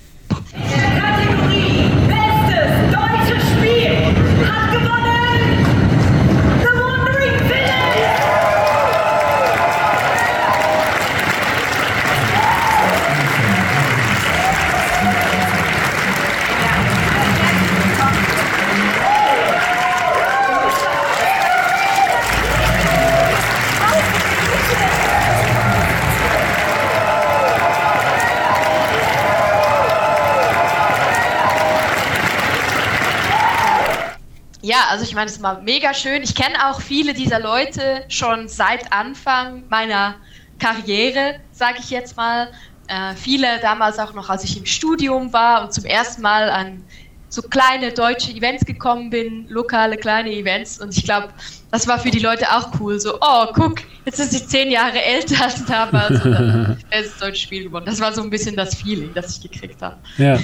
Also 34.90 35.04
ich 35.04 35.14
meine, 35.14 35.30
es 35.30 35.40
war 35.40 35.61
mega 35.61 35.94
schön. 35.94 36.23
Ich 36.25 36.35
kenne 36.35 36.68
auch 36.68 36.80
viele 36.80 37.14
dieser 37.14 37.38
Leute 37.38 38.04
schon 38.09 38.49
seit 38.49 38.92
Anfang 38.92 39.62
meiner 39.68 40.16
Karriere, 40.59 41.37
sage 41.52 41.78
ich 41.78 41.90
jetzt 41.90 42.16
mal. 42.16 42.50
Äh, 42.88 43.14
viele 43.14 43.61
damals 43.61 44.00
auch 44.00 44.14
noch, 44.14 44.28
als 44.28 44.42
ich 44.42 44.59
im 44.59 44.66
Studium 44.66 45.32
war 45.32 45.62
und 45.62 45.73
zum 45.73 45.85
ersten 45.85 46.23
Mal 46.23 46.50
an 46.50 46.85
so 47.28 47.40
kleine 47.42 47.92
deutsche 47.92 48.32
Events 48.32 48.64
gekommen 48.64 49.11
bin, 49.11 49.47
lokale 49.49 49.97
kleine 49.97 50.32
Events. 50.32 50.80
Und 50.80 50.97
ich 50.97 51.04
glaube, 51.04 51.32
das 51.70 51.86
war 51.86 51.98
für 51.98 52.10
die 52.10 52.18
Leute 52.18 52.46
auch 52.50 52.68
cool. 52.80 52.98
So, 52.98 53.14
oh, 53.20 53.46
guck, 53.54 53.76
jetzt 54.04 54.18
ist 54.18 54.32
sie 54.32 54.44
zehn 54.44 54.70
Jahre 54.70 55.02
älter 55.02 55.44
als 55.44 55.64
damals. 55.64 56.24
Und 56.24 56.78
das 56.90 57.18
deutsche 57.20 57.42
Spiel 57.42 57.64
gewonnen. 57.64 57.86
Das 57.86 58.00
war 58.00 58.12
so 58.12 58.22
ein 58.22 58.30
bisschen 58.30 58.56
das 58.56 58.74
Feeling, 58.74 59.10
das 59.14 59.36
ich 59.36 59.50
gekriegt 59.50 59.80
habe. 59.80 59.96
Ja. 60.18 60.38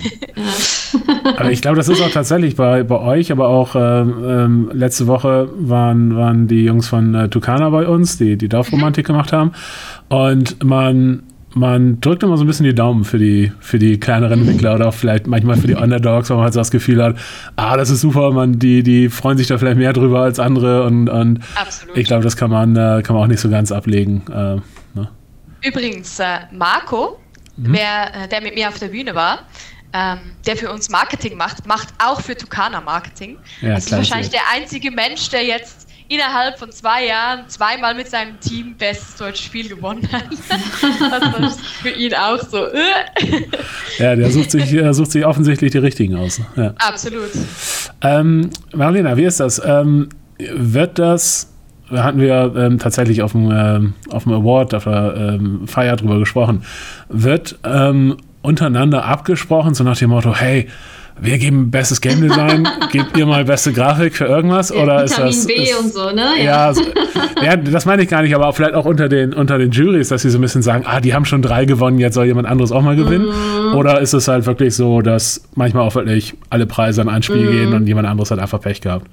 aber 1.36 1.50
ich 1.50 1.62
glaube, 1.62 1.76
das 1.76 1.88
ist 1.88 2.00
auch 2.00 2.10
tatsächlich 2.10 2.54
bei, 2.54 2.84
bei 2.84 2.98
euch, 2.98 3.32
aber 3.32 3.48
auch 3.48 3.74
ähm, 3.74 4.24
ähm, 4.24 4.70
letzte 4.72 5.06
Woche 5.06 5.48
waren, 5.54 6.16
waren 6.16 6.46
die 6.46 6.64
Jungs 6.64 6.88
von 6.88 7.14
äh, 7.14 7.28
Tukana 7.28 7.70
bei 7.70 7.86
uns, 7.86 8.18
die 8.18 8.36
die 8.36 8.48
Dorfromantik 8.48 9.06
mhm. 9.06 9.12
gemacht 9.12 9.32
haben. 9.32 9.52
Und 10.08 10.62
man 10.62 11.24
man 11.56 12.00
drückt 12.00 12.22
immer 12.22 12.36
so 12.36 12.44
ein 12.44 12.46
bisschen 12.46 12.64
die 12.64 12.74
Daumen 12.74 13.04
für 13.04 13.18
die, 13.18 13.50
für 13.60 13.78
die 13.78 13.98
kleineren 13.98 14.40
Entwickler 14.40 14.74
oder 14.74 14.88
auch 14.88 14.94
vielleicht 14.94 15.26
manchmal 15.26 15.56
für 15.56 15.66
die 15.66 15.74
Underdogs, 15.74 16.28
weil 16.28 16.36
man 16.36 16.44
halt 16.44 16.54
so 16.54 16.60
das 16.60 16.70
Gefühl 16.70 17.02
hat, 17.02 17.16
ah, 17.56 17.78
das 17.78 17.88
ist 17.88 18.02
super, 18.02 18.30
man, 18.30 18.58
die, 18.58 18.82
die 18.82 19.08
freuen 19.08 19.38
sich 19.38 19.46
da 19.46 19.56
vielleicht 19.56 19.78
mehr 19.78 19.94
drüber 19.94 20.20
als 20.20 20.38
andere 20.38 20.84
und, 20.84 21.08
und 21.08 21.40
ich 21.94 22.06
glaube, 22.06 22.22
das 22.24 22.36
kann 22.36 22.50
man, 22.50 22.76
äh, 22.76 23.02
kann 23.02 23.16
man 23.16 23.24
auch 23.24 23.26
nicht 23.26 23.40
so 23.40 23.48
ganz 23.48 23.72
ablegen. 23.72 24.22
Äh, 24.28 24.98
ne? 24.98 25.10
Übrigens, 25.62 26.18
äh, 26.18 26.40
Marco, 26.52 27.18
mhm. 27.56 27.72
wer, 27.72 28.24
äh, 28.24 28.28
der 28.28 28.42
mit 28.42 28.54
mir 28.54 28.68
auf 28.68 28.78
der 28.78 28.88
Bühne 28.88 29.14
war, 29.14 29.38
ähm, 29.94 30.18
der 30.46 30.58
für 30.58 30.70
uns 30.70 30.90
Marketing 30.90 31.38
macht, 31.38 31.66
macht 31.66 31.88
auch 32.04 32.20
für 32.20 32.36
Tukana 32.36 32.82
Marketing. 32.82 33.38
Ja, 33.62 33.76
das 33.76 33.86
ist 33.86 33.92
wahrscheinlich 33.92 34.30
der 34.30 34.42
einzige 34.54 34.90
Mensch, 34.90 35.30
der 35.30 35.44
jetzt 35.44 35.85
innerhalb 36.08 36.58
von 36.58 36.70
zwei 36.70 37.06
Jahren 37.06 37.48
zweimal 37.48 37.94
mit 37.94 38.08
seinem 38.08 38.38
Team 38.40 38.74
bestes 38.76 39.16
deutsches 39.16 39.44
Spiel 39.44 39.68
gewonnen 39.68 40.08
hat. 40.12 40.24
das 41.40 41.56
ist 41.56 41.66
für 41.66 41.90
ihn 41.90 42.14
auch 42.14 42.40
so. 42.40 42.66
Äh. 42.66 43.42
ja, 43.98 44.16
der 44.16 44.30
sucht 44.30 44.50
sich, 44.50 44.70
der 44.70 44.94
sucht 44.94 45.12
sich 45.12 45.24
offensichtlich 45.24 45.72
die 45.72 45.78
richtigen 45.78 46.16
aus. 46.16 46.40
Ja. 46.56 46.74
Absolut. 46.78 47.30
Ähm, 48.02 48.50
Marlena, 48.74 49.16
wie 49.16 49.24
ist 49.24 49.40
das? 49.40 49.60
Ähm, 49.64 50.08
wird 50.38 50.98
das 50.98 51.52
hatten 51.90 52.20
wir 52.20 52.52
ähm, 52.56 52.78
tatsächlich 52.78 53.22
auf 53.22 53.32
dem, 53.32 53.50
ähm, 53.52 53.94
auf 54.10 54.24
dem 54.24 54.32
Award, 54.32 54.74
auf 54.74 54.84
der 54.84 55.14
ähm, 55.16 55.68
Feier 55.68 55.96
drüber 55.96 56.18
gesprochen, 56.18 56.62
wird 57.08 57.58
ähm, 57.64 58.16
untereinander 58.42 59.04
abgesprochen, 59.04 59.74
so 59.74 59.84
nach 59.84 59.96
dem 59.96 60.10
Motto, 60.10 60.34
hey, 60.34 60.68
wir 61.18 61.38
geben 61.38 61.70
bestes 61.70 62.00
Game 62.00 62.20
Design, 62.20 62.68
gebt 62.92 63.16
ihr 63.16 63.26
mal 63.26 63.44
beste 63.44 63.72
Grafik 63.72 64.16
für 64.16 64.26
irgendwas? 64.26 64.70
Ja, 64.70 64.82
oder 64.82 65.04
Vitamin 65.04 65.30
ist 65.30 65.40
das, 65.40 65.46
B 65.46 65.54
ist, 65.54 65.78
und 65.78 65.92
so, 65.92 66.10
ne? 66.10 66.42
Ja, 66.42 66.74
so, 66.74 66.82
ja, 67.42 67.56
das 67.56 67.86
meine 67.86 68.02
ich 68.02 68.08
gar 68.08 68.22
nicht, 68.22 68.34
aber 68.34 68.52
vielleicht 68.52 68.74
auch 68.74 68.84
unter 68.84 69.08
den, 69.08 69.32
unter 69.32 69.58
den 69.58 69.70
Juries, 69.70 70.08
dass 70.08 70.22
sie 70.22 70.30
so 70.30 70.38
ein 70.38 70.42
bisschen 70.42 70.62
sagen, 70.62 70.84
ah, 70.86 71.00
die 71.00 71.14
haben 71.14 71.24
schon 71.24 71.42
drei 71.42 71.64
gewonnen, 71.64 71.98
jetzt 71.98 72.14
soll 72.14 72.26
jemand 72.26 72.46
anderes 72.46 72.70
auch 72.70 72.82
mal 72.82 72.96
gewinnen. 72.96 73.26
Mm. 73.26 73.74
Oder 73.74 74.00
ist 74.00 74.12
es 74.12 74.28
halt 74.28 74.46
wirklich 74.46 74.74
so, 74.74 75.00
dass 75.00 75.42
manchmal 75.54 75.86
auch 75.86 75.94
wirklich 75.94 76.34
alle 76.50 76.66
Preise 76.66 77.00
an 77.00 77.08
ein 77.08 77.22
Spiel 77.22 77.48
mm. 77.48 77.50
gehen 77.50 77.74
und 77.74 77.86
jemand 77.86 78.06
anderes 78.06 78.30
hat 78.30 78.38
einfach 78.38 78.60
Pech 78.60 78.80
gehabt? 78.80 79.06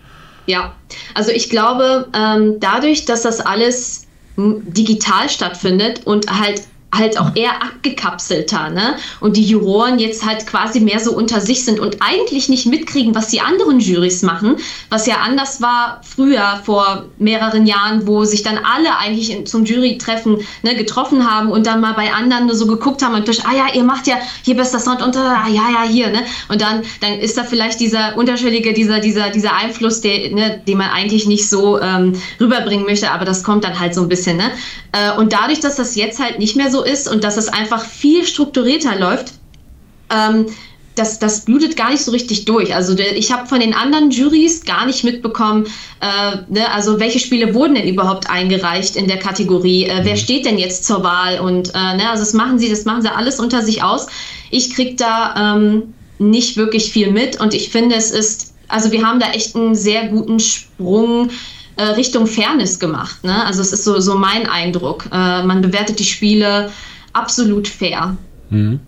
Ja, 0.46 0.74
also 1.14 1.32
ich 1.32 1.50
glaube, 1.50 2.08
ähm, 2.14 2.56
dadurch, 2.60 3.06
dass 3.06 3.22
das 3.22 3.40
alles 3.40 4.08
digital 4.36 5.30
stattfindet 5.30 6.02
und 6.06 6.28
halt 6.30 6.64
halt 6.94 7.20
auch 7.20 7.36
eher 7.36 7.62
abgekapselter, 7.62 8.70
ne? 8.70 8.96
Und 9.20 9.38
die 9.38 9.44
Juroren 9.44 10.00
jetzt 10.00 10.26
halt 10.26 10.46
quasi 10.46 10.80
mehr 10.80 11.00
so 11.00 11.14
unter 11.14 11.42
sich 11.42 11.66
sind 11.66 11.80
und 11.80 11.98
eigentlich 12.02 12.50
nicht 12.50 12.66
mitkriegen, 12.66 13.16
was 13.16 13.28
die 13.28 13.42
anderen 13.42 13.80
Jurys 13.80 14.22
machen, 14.22 14.58
was 14.90 15.08
ja 15.08 15.16
anders 15.18 15.62
war 15.62 16.02
früher 16.04 16.62
vor 16.64 17.06
mehreren 17.18 17.66
Jahren, 17.66 18.06
wo 18.08 18.24
sich 18.26 18.44
dann 18.44 18.58
alle 18.58 18.98
eigentlich 18.98 19.46
zum 19.48 19.66
Jurytreffen 19.66 20.38
ne, 20.62 20.76
getroffen 20.76 21.30
haben 21.30 21.52
und 21.52 21.66
dann 21.66 21.82
mal 21.82 21.94
bei 21.94 22.14
anderen 22.14 22.46
nur 22.46 22.56
so 22.56 22.68
geguckt 22.68 23.04
haben 23.04 23.16
und 23.16 23.28
durch, 23.28 23.46
ah 23.46 23.54
ja, 23.56 23.74
ihr 23.74 23.84
macht 23.84 24.08
ja 24.08 24.16
hier 24.44 24.56
bester 24.56 24.80
Sound 24.80 25.02
und 25.02 25.16
ah, 25.18 25.48
ja, 25.48 25.70
ja, 25.72 25.84
hier, 25.90 26.10
ne? 26.10 26.24
Und 26.50 26.62
dann, 26.62 26.84
dann 27.02 27.20
ist 27.20 27.38
da 27.38 27.44
vielleicht 27.44 27.80
dieser 27.80 28.16
unterschwellige, 28.16 28.74
dieser, 28.74 29.00
dieser, 29.00 29.30
dieser 29.30 29.56
Einfluss, 29.56 30.02
der, 30.02 30.30
ne, 30.32 30.62
den 30.68 30.78
man 30.78 30.90
eigentlich 30.90 31.26
nicht 31.26 31.50
so 31.50 31.80
ähm, 31.82 32.14
rüberbringen 32.40 32.86
möchte, 32.86 33.12
aber 33.12 33.26
das 33.26 33.44
kommt 33.44 33.64
dann 33.64 33.80
halt 33.80 33.96
so 33.96 34.02
ein 34.02 34.10
bisschen, 34.10 34.38
ne? 34.38 34.52
Äh, 34.92 35.18
und 35.18 35.34
dadurch, 35.34 35.60
dass 35.60 35.76
das 35.76 35.96
jetzt 35.96 36.20
halt 36.20 36.40
nicht 36.40 36.56
mehr 36.56 36.70
so 36.70 36.83
ist 36.84 37.08
und 37.08 37.24
dass 37.24 37.38
es 37.38 37.48
einfach 37.48 37.86
viel 37.86 38.25
strukturierter 38.25 38.98
läuft, 39.00 39.34
ähm, 40.10 40.48
das, 40.96 41.18
das 41.18 41.42
blutet 41.46 41.75
gar 41.75 41.90
nicht 41.90 42.04
so 42.04 42.12
richtig 42.12 42.46
durch. 42.46 42.75
Also 42.75 42.96
ich 42.98 43.32
habe 43.32 43.48
von 43.48 43.60
den 43.60 43.74
anderen 43.74 44.12
Juries 44.12 44.63
gar 44.63 44.86
nicht 44.86 45.04
mitbekommen, 45.04 45.66
äh, 46.02 46.38
ne, 46.50 46.72
also 46.72 47.00
welche 47.00 47.20
Spiele 47.20 47.54
wurden 47.56 47.75
denn 47.75 47.88
überhaupt 47.88 48.30
eingereicht 48.30 48.96
in 48.96 49.08
der 49.08 49.18
Kategorie, 49.18 49.86
äh, 49.86 50.02
wer 50.04 50.13
mhm. 50.13 50.18
steht 50.18 50.46
denn 50.46 50.58
jetzt 50.58 50.86
zur 50.86 51.04
Wahl 51.04 51.40
und 51.40 51.70
äh, 51.70 51.96
ne, 51.96 52.10
also 52.10 52.22
das 52.22 52.34
machen 52.34 52.60
sie, 52.60 52.70
das 52.70 52.86
machen 52.86 53.02
sie 53.02 53.10
alles 53.10 53.40
unter 53.40 53.63
sich 53.63 53.82
aus. 53.82 54.08
Ich 54.52 54.75
kriege 54.75 54.96
da 54.96 55.56
ähm, 55.56 55.94
nicht 56.20 56.58
wirklich 56.58 56.92
viel 56.92 57.12
mit 57.12 57.40
und 57.40 57.56
ich 57.56 57.70
finde, 57.70 57.96
es 57.96 58.12
ist, 58.12 58.54
also 58.68 58.92
wir 58.92 59.06
haben 59.06 59.20
da 59.20 59.32
echt 59.32 59.56
einen 59.56 59.75
sehr 59.75 60.08
guten 60.08 60.40
Sprung 60.40 61.30
äh, 61.75 61.84
Richtung 61.84 62.27
Fairness 62.27 62.80
gemacht. 62.80 63.24
Ne? 63.24 63.46
Also 63.46 63.62
es 63.62 63.74
ist 63.74 63.84
so, 63.84 64.00
so 64.00 64.15
mein 64.15 64.48
Eindruck. 64.48 65.06
Äh, 65.12 65.44
man 65.44 65.62
bewertet 65.62 66.00
die 66.00 66.06
Spiele 66.06 66.70
absolut 67.13 67.68
fair. 67.68 68.18
Mhm. 68.50 68.80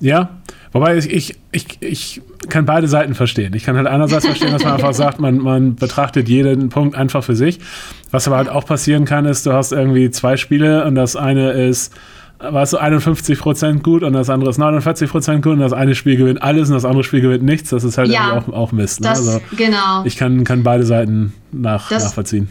Ja, 0.00 0.30
wobei 0.72 0.96
ich, 0.96 1.10
ich, 1.10 1.36
ich, 1.52 1.82
ich 1.82 2.22
kann 2.48 2.66
beide 2.66 2.88
Seiten 2.88 3.14
verstehen. 3.14 3.54
Ich 3.54 3.64
kann 3.64 3.76
halt 3.76 3.86
einerseits 3.86 4.26
verstehen, 4.26 4.52
dass 4.52 4.64
man 4.64 4.72
einfach 4.74 4.94
sagt, 4.94 5.20
man, 5.20 5.38
man 5.38 5.76
betrachtet 5.76 6.28
jeden 6.28 6.68
Punkt 6.68 6.96
einfach 6.96 7.24
für 7.24 7.36
sich. 7.36 7.58
Was 8.10 8.26
aber 8.26 8.36
halt 8.36 8.48
auch 8.48 8.66
passieren 8.66 9.04
kann, 9.04 9.26
ist, 9.26 9.46
du 9.46 9.52
hast 9.52 9.72
irgendwie 9.72 10.10
zwei 10.10 10.36
Spiele 10.36 10.84
und 10.84 10.94
das 10.94 11.16
eine 11.16 11.52
ist 11.52 11.92
warst 12.50 12.72
du 12.72 12.78
51% 12.78 13.82
gut 13.82 14.02
und 14.02 14.12
das 14.12 14.30
andere 14.30 14.50
ist 14.50 14.58
49% 14.58 15.36
gut 15.36 15.52
und 15.54 15.60
das 15.60 15.72
eine 15.72 15.94
Spiel 15.94 16.16
gewinnt 16.16 16.42
alles 16.42 16.68
und 16.68 16.74
das 16.74 16.84
andere 16.84 17.04
Spiel 17.04 17.20
gewinnt 17.20 17.44
nichts. 17.44 17.70
Das 17.70 17.84
ist 17.84 17.98
halt 17.98 18.10
ja, 18.10 18.38
auch, 18.38 18.52
auch 18.52 18.72
Mist. 18.72 19.00
Ne? 19.00 19.08
Das, 19.08 19.26
also 19.26 19.40
genau. 19.56 20.04
Ich 20.04 20.16
kann, 20.16 20.44
kann 20.44 20.62
beide 20.62 20.84
Seiten 20.84 21.32
nach, 21.52 21.88
das, 21.88 22.04
nachvollziehen. 22.04 22.48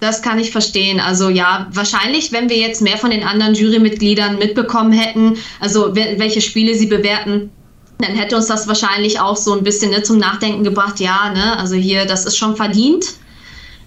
Das 0.00 0.22
kann 0.22 0.38
ich 0.38 0.50
verstehen. 0.50 1.00
Also 1.00 1.28
ja, 1.28 1.68
wahrscheinlich, 1.72 2.32
wenn 2.32 2.48
wir 2.48 2.58
jetzt 2.58 2.82
mehr 2.82 2.98
von 2.98 3.10
den 3.10 3.24
anderen 3.24 3.54
Jurymitgliedern 3.54 4.38
mitbekommen 4.38 4.92
hätten, 4.92 5.34
also 5.60 5.94
welche 5.94 6.40
Spiele 6.40 6.74
sie 6.74 6.86
bewerten, 6.86 7.50
dann 7.98 8.16
hätte 8.16 8.36
uns 8.36 8.46
das 8.46 8.68
wahrscheinlich 8.68 9.20
auch 9.20 9.36
so 9.36 9.56
ein 9.56 9.64
bisschen 9.64 9.90
ne, 9.90 10.02
zum 10.02 10.18
Nachdenken 10.18 10.64
gebracht. 10.64 11.00
Ja, 11.00 11.30
ne, 11.32 11.58
also 11.58 11.74
hier, 11.76 12.06
das 12.06 12.26
ist 12.26 12.36
schon 12.36 12.56
verdient 12.56 13.04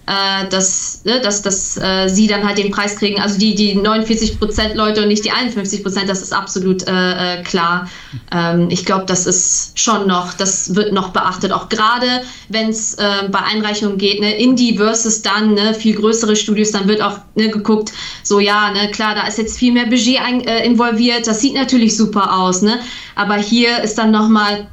äh, 0.08 0.48
dass, 0.48 1.02
ne, 1.04 1.20
dass, 1.20 1.42
dass 1.42 1.76
äh, 1.76 2.08
sie 2.08 2.26
dann 2.26 2.46
halt 2.46 2.56
den 2.56 2.70
Preis 2.70 2.96
kriegen. 2.96 3.20
Also 3.20 3.38
die, 3.38 3.54
die 3.54 3.74
49 3.74 4.38
Prozent 4.38 4.74
Leute 4.74 5.02
und 5.02 5.08
nicht 5.08 5.24
die 5.24 5.30
51 5.30 5.82
Prozent, 5.82 6.08
das 6.08 6.22
ist 6.22 6.32
absolut 6.32 6.88
äh, 6.88 7.40
äh, 7.40 7.42
klar. 7.42 7.90
Ähm, 8.32 8.68
ich 8.70 8.86
glaube, 8.86 9.04
das 9.04 9.26
ist 9.26 9.78
schon 9.78 10.06
noch, 10.06 10.32
das 10.32 10.74
wird 10.74 10.94
noch 10.94 11.10
beachtet, 11.10 11.52
auch 11.52 11.68
gerade 11.68 12.22
wenn 12.48 12.70
es 12.70 12.94
äh, 12.94 13.28
bei 13.30 13.40
Einreichungen 13.40 13.98
geht, 13.98 14.20
ne, 14.20 14.34
Indie 14.38 14.78
versus 14.78 15.20
dann 15.20 15.52
ne, 15.52 15.74
viel 15.74 15.94
größere 15.94 16.36
Studios, 16.36 16.70
dann 16.70 16.88
wird 16.88 17.02
auch 17.02 17.18
ne, 17.34 17.50
geguckt, 17.50 17.92
so 18.22 18.40
ja, 18.40 18.70
ne, 18.70 18.90
klar, 18.90 19.14
da 19.14 19.26
ist 19.26 19.36
jetzt 19.36 19.58
viel 19.58 19.72
mehr 19.72 19.86
Budget 19.86 20.20
ein, 20.22 20.40
äh, 20.40 20.64
involviert, 20.64 21.26
das 21.26 21.42
sieht 21.42 21.54
natürlich 21.54 21.96
super 21.96 22.38
aus, 22.38 22.62
ne, 22.62 22.80
aber 23.14 23.34
hier 23.34 23.82
ist 23.82 23.98
dann 23.98 24.10
nochmal 24.10 24.68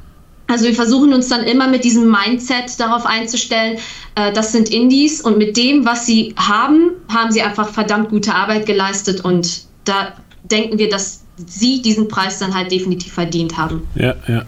Also 0.48 0.66
wir 0.66 0.74
versuchen 0.74 1.12
uns 1.12 1.28
dann 1.28 1.44
immer 1.44 1.68
mit 1.68 1.84
diesem 1.84 2.10
Mindset 2.10 2.78
darauf 2.78 3.04
einzustellen, 3.04 3.78
äh, 4.14 4.32
das 4.32 4.52
sind 4.52 4.68
Indies 4.68 5.20
und 5.20 5.38
mit 5.38 5.56
dem, 5.56 5.84
was 5.84 6.06
sie 6.06 6.34
haben, 6.36 6.92
haben 7.08 7.32
sie 7.32 7.42
einfach 7.42 7.68
verdammt 7.68 8.10
gute 8.10 8.34
Arbeit 8.34 8.66
geleistet 8.66 9.24
und 9.24 9.62
da 9.84 10.12
denken 10.44 10.78
wir, 10.78 10.88
dass 10.88 11.24
sie 11.44 11.82
diesen 11.82 12.08
Preis 12.08 12.38
dann 12.38 12.54
halt 12.54 12.70
definitiv 12.70 13.12
verdient 13.12 13.58
haben. 13.58 13.82
Ja, 13.94 14.14
ja. 14.26 14.44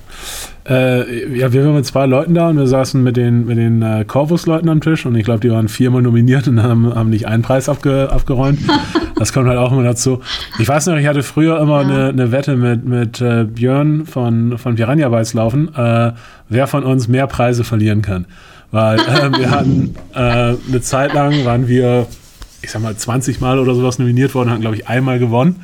Äh, 0.69 1.39
ja, 1.39 1.53
wir 1.53 1.65
waren 1.65 1.75
mit 1.75 1.87
zwei 1.87 2.07
Leuten 2.07 2.35
da 2.35 2.49
und 2.49 2.59
wir 2.59 2.67
saßen 2.67 3.03
mit 3.03 3.17
den, 3.17 3.47
mit 3.47 3.59
den 3.59 3.83
äh, 3.83 4.05
Corvus-Leuten 4.07 4.69
am 4.69 4.81
Tisch 4.81 5.07
und 5.07 5.15
ich 5.15 5.25
glaube, 5.25 5.41
die 5.41 5.51
waren 5.51 5.69
viermal 5.69 6.03
nominiert 6.03 6.47
und 6.49 6.63
haben, 6.63 6.95
haben 6.95 7.11
nicht 7.11 7.27
einen 7.27 7.43
Preis 7.43 7.69
abge, 7.69 8.11
abgeräumt. 8.11 8.61
das 9.19 9.33
kommt 9.33 9.49
halt 9.49 9.59
auch 9.59 9.73
immer 9.73 9.83
dazu. 9.83 10.21
Ich 10.59 10.69
weiß 10.69 10.87
noch, 10.87 10.97
ich 10.97 11.07
hatte 11.07 11.23
früher 11.23 11.61
immer 11.61 11.83
ja. 11.83 11.89
eine, 11.89 12.09
eine 12.09 12.33
Wette 12.33 12.57
mit, 12.57 12.85
mit 12.85 13.21
äh, 13.21 13.45
Björn 13.45 14.07
von, 14.07 14.59
von 14.59 14.77
Piranha 14.77 15.09
Bytes 15.09 15.35
laufen, 15.35 15.75
äh, 15.75 16.13
wer 16.49 16.67
von 16.67 16.85
uns 16.85 17.09
mehr 17.09 17.27
Preise 17.27 17.65
verlieren 17.65 18.03
kann. 18.03 18.27
Weil 18.71 18.99
äh, 18.99 19.39
wir 19.39 19.51
hatten 19.53 19.95
äh, 20.15 20.19
eine 20.19 20.81
Zeit 20.81 21.15
lang, 21.15 21.45
waren 21.45 21.69
wir, 21.69 22.07
ich 22.63 22.71
sag 22.71 22.83
mal, 22.83 22.97
20 22.97 23.41
Mal 23.41 23.59
oder 23.59 23.75
sowas 23.75 23.99
nominiert 23.99 24.35
worden, 24.35 24.51
hatten, 24.51 24.61
glaube 24.61 24.77
ich, 24.77 24.89
einmal 24.89 25.19
gewonnen. 25.19 25.57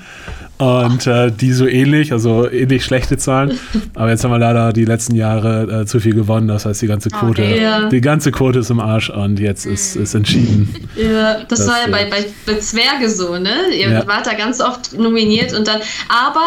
Und 0.59 1.07
äh, 1.07 1.33
die 1.33 1.53
so 1.53 1.67
ähnlich, 1.67 2.13
also 2.13 2.49
ähnlich 2.49 2.85
schlechte 2.85 3.17
Zahlen. 3.17 3.59
Aber 3.95 4.11
jetzt 4.11 4.23
haben 4.23 4.31
wir 4.31 4.39
leider 4.39 4.73
die 4.73 4.85
letzten 4.85 5.17
Jahre 5.17 5.83
äh, 5.83 5.87
zu 5.87 5.99
viel 5.99 6.15
gewonnen. 6.15 6.47
Das 6.47 6.65
heißt, 6.65 6.81
die 6.81 6.87
ganze 6.87 7.09
oh, 7.13 7.19
Quote, 7.19 7.43
okay, 7.43 7.63
ja. 7.63 7.89
die 7.89 8.01
ganze 8.01 8.31
Quote 8.31 8.61
ist 8.61 8.71
im 8.71 8.81
Arsch 8.81 9.11
und 9.11 9.41
jetzt 9.41 9.67
ist, 9.67 9.97
ist 9.97 10.15
entschieden. 10.15 10.75
Ja, 10.97 11.41
das, 11.49 11.59
das 11.59 11.69
war 11.69 11.81
ja 11.81 11.91
bei, 11.91 12.05
bei, 12.09 12.25
bei 12.47 12.59
Zwerge 12.59 13.11
so, 13.11 13.37
ne? 13.37 13.55
Ihr 13.77 13.91
ja. 13.91 14.07
wart 14.07 14.27
da 14.27 14.35
ganz 14.35 14.61
oft 14.61 14.97
nominiert 14.97 15.53
und 15.53 15.67
dann, 15.67 15.81
aber 16.09 16.47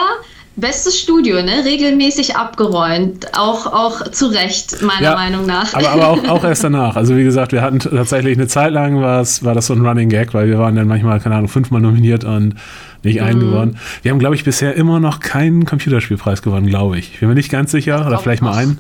Bestes 0.57 0.99
Studio, 0.99 1.43
ne? 1.43 1.63
Regelmäßig 1.65 2.35
abgeräumt. 2.35 3.27
Auch, 3.37 3.67
auch 3.67 4.09
zu 4.09 4.25
Recht, 4.25 4.81
meiner 4.81 5.01
ja, 5.01 5.13
Meinung 5.13 5.45
nach. 5.45 5.73
Aber, 5.75 5.89
aber 5.89 6.07
auch, 6.07 6.27
auch 6.27 6.43
erst 6.43 6.63
danach. 6.63 6.95
Also 6.95 7.15
wie 7.15 7.23
gesagt, 7.23 7.51
wir 7.51 7.61
hatten 7.61 7.77
tatsächlich 7.77 8.35
eine 8.35 8.47
Zeit 8.47 8.73
lang 8.73 8.99
war 8.99 9.21
das 9.21 9.65
so 9.67 9.73
ein 9.73 9.85
Running 9.85 10.09
Gag, 10.09 10.33
weil 10.33 10.47
wir 10.47 10.57
waren 10.57 10.75
dann 10.75 10.87
manchmal, 10.87 11.19
keine 11.19 11.35
Ahnung, 11.35 11.47
fünfmal 11.47 11.79
nominiert 11.79 12.23
und 12.23 12.55
nicht 13.03 13.19
mhm. 13.19 13.25
einen 13.27 13.39
gewonnen. 13.39 13.77
Wir 14.01 14.11
haben, 14.11 14.17
glaube 14.17 14.33
ich, 14.33 14.43
bisher 14.43 14.73
immer 14.73 14.99
noch 14.99 15.19
keinen 15.19 15.65
Computerspielpreis 15.65 16.41
gewonnen, 16.41 16.65
glaube 16.65 16.97
ich. 16.97 17.13
Ich 17.13 17.19
bin 17.19 17.29
mir 17.29 17.35
nicht 17.35 17.51
ganz 17.51 17.71
sicher. 17.71 18.05
Oder 18.07 18.17
vielleicht 18.17 18.41
mal 18.41 18.55
einen. 18.55 18.79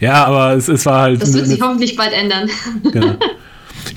Ja, 0.00 0.24
aber 0.26 0.52
es, 0.52 0.68
es 0.68 0.84
war 0.84 1.00
halt. 1.00 1.22
Das 1.22 1.32
wird 1.32 1.46
sich 1.46 1.60
hoffentlich 1.60 1.96
bald 1.96 2.12
ändern. 2.12 2.50
Genau. 2.92 3.14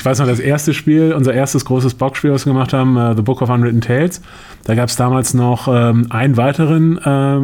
Weiß 0.07 0.19
noch, 0.19 0.27
das 0.27 0.39
erste 0.39 0.73
Spiel, 0.73 1.11
unser 1.11 1.33
erstes 1.33 1.65
großes 1.65 1.95
Boxspiel, 1.95 2.31
was 2.31 2.45
wir 2.45 2.53
gemacht 2.53 2.71
haben, 2.71 2.95
uh, 2.95 3.13
The 3.13 3.21
Book 3.21 3.41
of 3.41 3.49
Unwritten 3.49 3.81
Tales, 3.81 4.21
da 4.63 4.73
gab 4.73 4.87
es 4.87 4.95
damals 4.95 5.33
noch 5.33 5.67
ähm, 5.67 6.07
einen 6.09 6.37
weiteren 6.37 6.97
äh, 6.97 7.39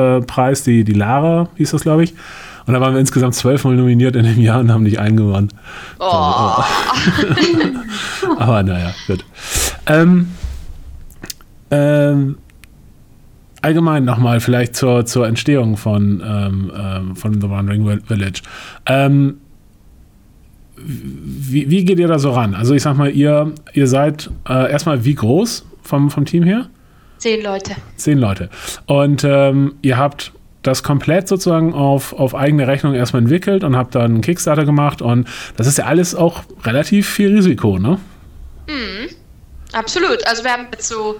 äh, 0.00 0.20
Preis, 0.22 0.64
die, 0.64 0.82
die 0.82 0.94
Lara 0.94 1.48
hieß 1.54 1.70
das, 1.70 1.82
glaube 1.82 2.02
ich. 2.02 2.14
Und 2.66 2.74
da 2.74 2.80
waren 2.80 2.92
wir 2.92 2.98
insgesamt 2.98 3.36
zwölfmal 3.36 3.76
nominiert 3.76 4.16
in 4.16 4.24
dem 4.24 4.40
Jahr 4.40 4.58
und 4.58 4.72
haben 4.72 4.82
nicht 4.82 4.98
einen 4.98 5.16
gewonnen. 5.16 5.50
Oh. 6.00 6.06
oh. 6.58 6.64
Aber 8.40 8.64
naja, 8.64 8.90
gut. 9.06 9.24
Ähm, 9.86 10.26
ähm, 11.70 12.38
allgemein 13.62 14.04
nochmal 14.04 14.40
vielleicht 14.40 14.74
zur, 14.74 15.06
zur 15.06 15.28
Entstehung 15.28 15.76
von, 15.76 16.20
ähm, 16.26 16.72
ähm, 16.76 17.14
von 17.14 17.40
The 17.40 17.48
Wandering 17.48 18.00
Village. 18.08 18.42
Ähm, 18.86 19.36
wie, 20.84 21.70
wie, 21.70 21.84
geht 21.84 21.98
ihr 21.98 22.08
da 22.08 22.18
so 22.18 22.30
ran? 22.30 22.54
Also 22.54 22.74
ich 22.74 22.82
sag 22.82 22.96
mal, 22.96 23.10
ihr, 23.10 23.52
ihr 23.72 23.86
seid 23.86 24.30
äh, 24.48 24.70
erstmal 24.70 25.04
wie 25.04 25.14
groß 25.14 25.64
vom, 25.82 26.10
vom 26.10 26.24
Team 26.24 26.42
her? 26.44 26.68
Zehn 27.18 27.42
Leute. 27.42 27.72
Zehn 27.96 28.18
Leute. 28.18 28.48
Und 28.86 29.24
ähm, 29.24 29.74
ihr 29.82 29.96
habt 29.96 30.32
das 30.62 30.82
komplett 30.82 31.28
sozusagen 31.28 31.74
auf, 31.74 32.12
auf 32.12 32.34
eigene 32.34 32.66
Rechnung 32.66 32.94
erstmal 32.94 33.22
entwickelt 33.22 33.64
und 33.64 33.76
habt 33.76 33.94
dann 33.94 34.04
einen 34.04 34.20
Kickstarter 34.20 34.64
gemacht 34.64 35.02
und 35.02 35.28
das 35.56 35.66
ist 35.66 35.78
ja 35.78 35.86
alles 35.86 36.14
auch 36.14 36.42
relativ 36.64 37.08
viel 37.08 37.34
Risiko, 37.34 37.78
ne? 37.78 37.98
Mhm. 38.66 39.08
Absolut. 39.72 40.26
Also 40.26 40.44
wir 40.44 40.52
haben 40.52 40.66
jetzt 40.72 40.88
so 40.88 41.16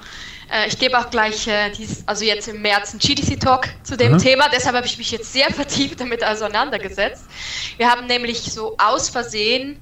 ich 0.66 0.78
gebe 0.78 0.98
auch 0.98 1.10
gleich, 1.10 1.46
äh, 1.46 1.70
dies, 1.70 2.02
also 2.06 2.24
jetzt 2.24 2.48
im 2.48 2.62
März, 2.62 2.92
einen 2.92 3.00
GDC-Talk 3.00 3.68
zu 3.82 3.96
dem 3.96 4.12
mhm. 4.12 4.18
Thema. 4.18 4.48
Deshalb 4.48 4.76
habe 4.76 4.86
ich 4.86 4.96
mich 4.96 5.10
jetzt 5.10 5.32
sehr 5.32 5.50
vertieft 5.52 6.00
damit 6.00 6.24
auseinandergesetzt. 6.24 7.24
Wir 7.76 7.90
haben 7.90 8.06
nämlich 8.06 8.40
so 8.40 8.76
aus 8.78 9.08
Versehen 9.08 9.78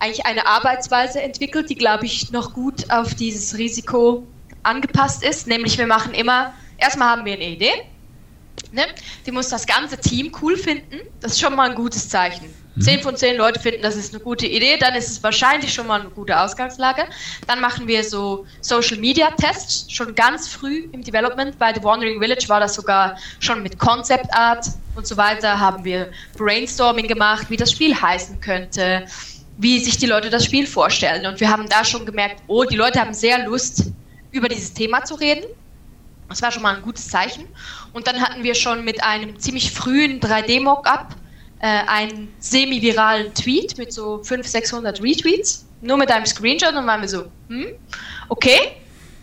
eigentlich 0.00 0.26
eine 0.26 0.46
Arbeitsweise 0.46 1.22
entwickelt, 1.22 1.70
die, 1.70 1.74
glaube 1.74 2.04
ich, 2.04 2.30
noch 2.32 2.52
gut 2.52 2.90
auf 2.90 3.14
dieses 3.14 3.56
Risiko 3.56 4.26
angepasst 4.62 5.24
ist. 5.24 5.46
Nämlich 5.46 5.78
wir 5.78 5.86
machen 5.86 6.12
immer, 6.12 6.52
erstmal 6.76 7.08
haben 7.08 7.24
wir 7.24 7.34
eine 7.34 7.48
Idee. 7.48 7.72
Ne? 8.74 8.86
Die 9.24 9.30
muss 9.30 9.48
das 9.48 9.66
ganze 9.66 9.96
Team 9.96 10.32
cool 10.42 10.56
finden. 10.56 11.00
Das 11.20 11.32
ist 11.32 11.40
schon 11.40 11.54
mal 11.54 11.70
ein 11.70 11.76
gutes 11.76 12.08
Zeichen. 12.08 12.52
Zehn 12.80 13.00
von 13.00 13.16
zehn 13.16 13.36
Leute 13.36 13.60
finden, 13.60 13.82
das 13.82 13.94
ist 13.94 14.12
eine 14.12 14.22
gute 14.22 14.46
Idee, 14.46 14.76
dann 14.76 14.96
ist 14.96 15.08
es 15.08 15.22
wahrscheinlich 15.22 15.72
schon 15.72 15.86
mal 15.86 16.00
eine 16.00 16.10
gute 16.10 16.36
Ausgangslage. 16.36 17.04
Dann 17.46 17.60
machen 17.60 17.86
wir 17.86 18.02
so 18.02 18.46
Social 18.62 18.98
Media 18.98 19.30
Tests, 19.30 19.92
schon 19.92 20.12
ganz 20.16 20.48
früh 20.48 20.88
im 20.90 21.04
Development. 21.04 21.56
Bei 21.56 21.72
The 21.72 21.84
Wandering 21.84 22.20
Village 22.20 22.48
war 22.48 22.58
das 22.58 22.74
sogar 22.74 23.16
schon 23.38 23.62
mit 23.62 23.78
Concept 23.78 24.26
Art 24.34 24.66
und 24.96 25.06
so 25.06 25.16
weiter. 25.16 25.60
Haben 25.60 25.84
wir 25.84 26.10
Brainstorming 26.36 27.06
gemacht, 27.06 27.48
wie 27.48 27.56
das 27.56 27.70
Spiel 27.70 27.94
heißen 27.94 28.40
könnte, 28.40 29.06
wie 29.56 29.78
sich 29.78 29.96
die 29.96 30.06
Leute 30.06 30.28
das 30.28 30.44
Spiel 30.44 30.66
vorstellen. 30.66 31.26
Und 31.26 31.38
wir 31.38 31.50
haben 31.50 31.68
da 31.68 31.84
schon 31.84 32.04
gemerkt, 32.04 32.42
oh, 32.48 32.64
die 32.64 32.76
Leute 32.76 33.00
haben 33.00 33.14
sehr 33.14 33.46
Lust, 33.46 33.84
über 34.32 34.48
dieses 34.48 34.74
Thema 34.74 35.04
zu 35.04 35.14
reden. 35.14 35.44
Das 36.28 36.42
war 36.42 36.50
schon 36.50 36.62
mal 36.62 36.76
ein 36.76 36.82
gutes 36.82 37.08
Zeichen. 37.08 37.46
Und 37.92 38.06
dann 38.06 38.20
hatten 38.20 38.42
wir 38.42 38.54
schon 38.54 38.84
mit 38.84 39.02
einem 39.02 39.38
ziemlich 39.38 39.72
frühen 39.72 40.20
3D-Mockup 40.20 41.14
äh, 41.60 41.66
einen 41.86 42.34
semi-viralen 42.38 43.32
Tweet 43.34 43.78
mit 43.78 43.92
so 43.92 44.18
500, 44.22 44.46
600 44.46 45.02
Retweets, 45.02 45.66
nur 45.80 45.96
mit 45.96 46.10
einem 46.10 46.26
Screenshot 46.26 46.70
und 46.70 46.76
dann 46.76 46.86
waren 46.86 47.00
wir 47.00 47.08
so, 47.08 47.26
hm, 47.48 47.68
okay, 48.28 48.76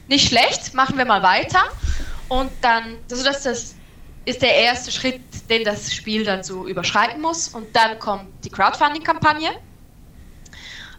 nicht 0.07 0.27
schlecht, 0.27 0.73
machen 0.73 0.97
wir 0.97 1.05
mal 1.05 1.23
weiter. 1.23 1.63
Und 2.29 2.51
dann, 2.61 2.97
also 3.09 3.23
das, 3.23 3.43
das 3.43 3.75
ist 4.25 4.41
der 4.41 4.55
erste 4.55 4.91
Schritt, 4.91 5.21
den 5.49 5.63
das 5.63 5.93
Spiel 5.93 6.23
dann 6.23 6.43
so 6.43 6.67
überschreiten 6.67 7.21
muss. 7.21 7.49
Und 7.49 7.75
dann 7.75 7.99
kommt 7.99 8.27
die 8.43 8.49
Crowdfunding-Kampagne. 8.49 9.49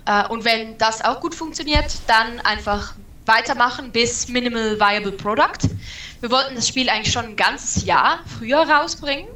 Äh, 0.06 0.28
und 0.28 0.44
wenn 0.44 0.76
das 0.78 1.04
auch 1.04 1.20
gut 1.20 1.34
funktioniert, 1.34 1.92
dann 2.06 2.40
einfach 2.40 2.94
weitermachen 3.26 3.90
bis 3.90 4.28
Minimal 4.28 4.78
Viable 4.78 5.12
Product. 5.12 5.68
Wir 6.20 6.30
wollten 6.30 6.54
das 6.54 6.68
Spiel 6.68 6.88
eigentlich 6.88 7.12
schon 7.12 7.26
ein 7.26 7.36
ganzes 7.36 7.84
Jahr 7.84 8.20
früher 8.38 8.68
rausbringen. 8.68 9.28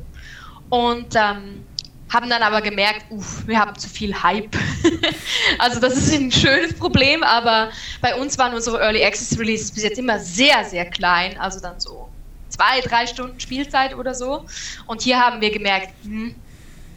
Und 0.69 1.15
ähm, 1.15 1.65
haben 2.13 2.31
dann 2.31 2.43
aber 2.43 2.61
gemerkt, 2.61 3.07
uff, 3.11 3.47
wir 3.47 3.59
haben 3.59 3.77
zu 3.77 3.89
viel 3.89 4.15
Hype. 4.23 4.57
also 5.59 5.81
das 5.81 5.97
ist 5.97 6.13
ein 6.15 6.31
schönes 6.31 6.75
Problem, 6.75 7.23
aber 7.23 7.71
bei 8.01 8.15
uns 8.15 8.39
waren 8.39 8.55
unsere 8.55 8.79
Early 8.79 9.05
Access 9.05 9.39
Releases 9.39 9.73
bis 9.73 9.83
jetzt 9.83 9.99
immer 9.99 10.19
sehr, 10.19 10.65
sehr 10.65 10.87
klein, 10.87 11.39
also 11.39 11.61
dann 11.61 11.81
so 11.81 12.09
zwei, 12.49 12.81
drei 12.81 13.07
Stunden 13.07 13.39
Spielzeit 13.41 13.95
oder 13.95 14.15
so. 14.15 14.45
Und 14.87 15.03
hier 15.03 15.19
haben 15.19 15.41
wir 15.41 15.51
gemerkt, 15.51 15.91
hm, 16.05 16.35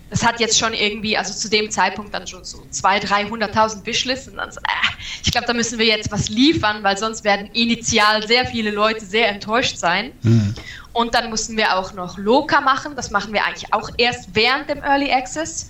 das 0.10 0.26
hat 0.26 0.40
jetzt 0.40 0.58
schon 0.58 0.74
irgendwie, 0.74 1.18
also 1.18 1.34
zu 1.34 1.50
dem 1.50 1.70
Zeitpunkt 1.70 2.14
dann 2.14 2.26
schon 2.26 2.44
so 2.44 2.60
200.000, 2.72 3.30
300.000 3.30 3.86
Wishlists 3.86 4.28
und 4.28 4.38
dann 4.38 4.52
so, 4.52 4.60
äh, 4.60 5.04
ich 5.24 5.32
glaube, 5.32 5.48
da 5.48 5.54
müssen 5.54 5.78
wir 5.78 5.86
jetzt 5.86 6.12
was 6.12 6.30
liefern, 6.30 6.84
weil 6.84 6.98
sonst 6.98 7.24
werden 7.24 7.50
initial 7.54 8.26
sehr 8.28 8.46
viele 8.46 8.72
Leute 8.72 9.06
sehr 9.06 9.30
enttäuscht 9.30 9.78
sein. 9.78 10.12
Mhm. 10.24 10.56
Und 10.94 11.14
dann 11.14 11.30
mussten 11.30 11.56
wir 11.56 11.78
auch 11.78 11.94
noch 11.94 12.18
Loka 12.18 12.62
machen, 12.62 12.96
das 12.96 13.12
machen 13.12 13.34
wir 13.34 13.46
eigentlich 13.46 13.72
auch 13.74 13.90
erst 13.98 14.30
während 14.34 14.70
dem 14.70 14.84
Early 14.84 15.12
Access. 15.12 15.70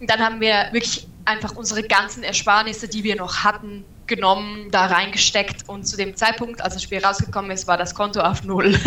Und 0.00 0.10
dann 0.10 0.20
haben 0.20 0.40
wir 0.40 0.68
wirklich 0.72 1.06
einfach 1.24 1.54
unsere 1.54 1.82
ganzen 1.82 2.22
Ersparnisse, 2.22 2.88
die 2.88 3.04
wir 3.04 3.16
noch 3.16 3.44
hatten, 3.44 3.84
genommen, 4.06 4.70
da 4.70 4.86
reingesteckt 4.86 5.68
und 5.68 5.84
zu 5.86 5.96
dem 5.96 6.16
Zeitpunkt, 6.16 6.60
als 6.62 6.74
das 6.74 6.82
Spiel 6.82 7.04
rausgekommen 7.04 7.50
ist, 7.50 7.66
war 7.66 7.76
das 7.76 7.94
Konto 7.94 8.20
auf 8.20 8.44
Null. 8.44 8.74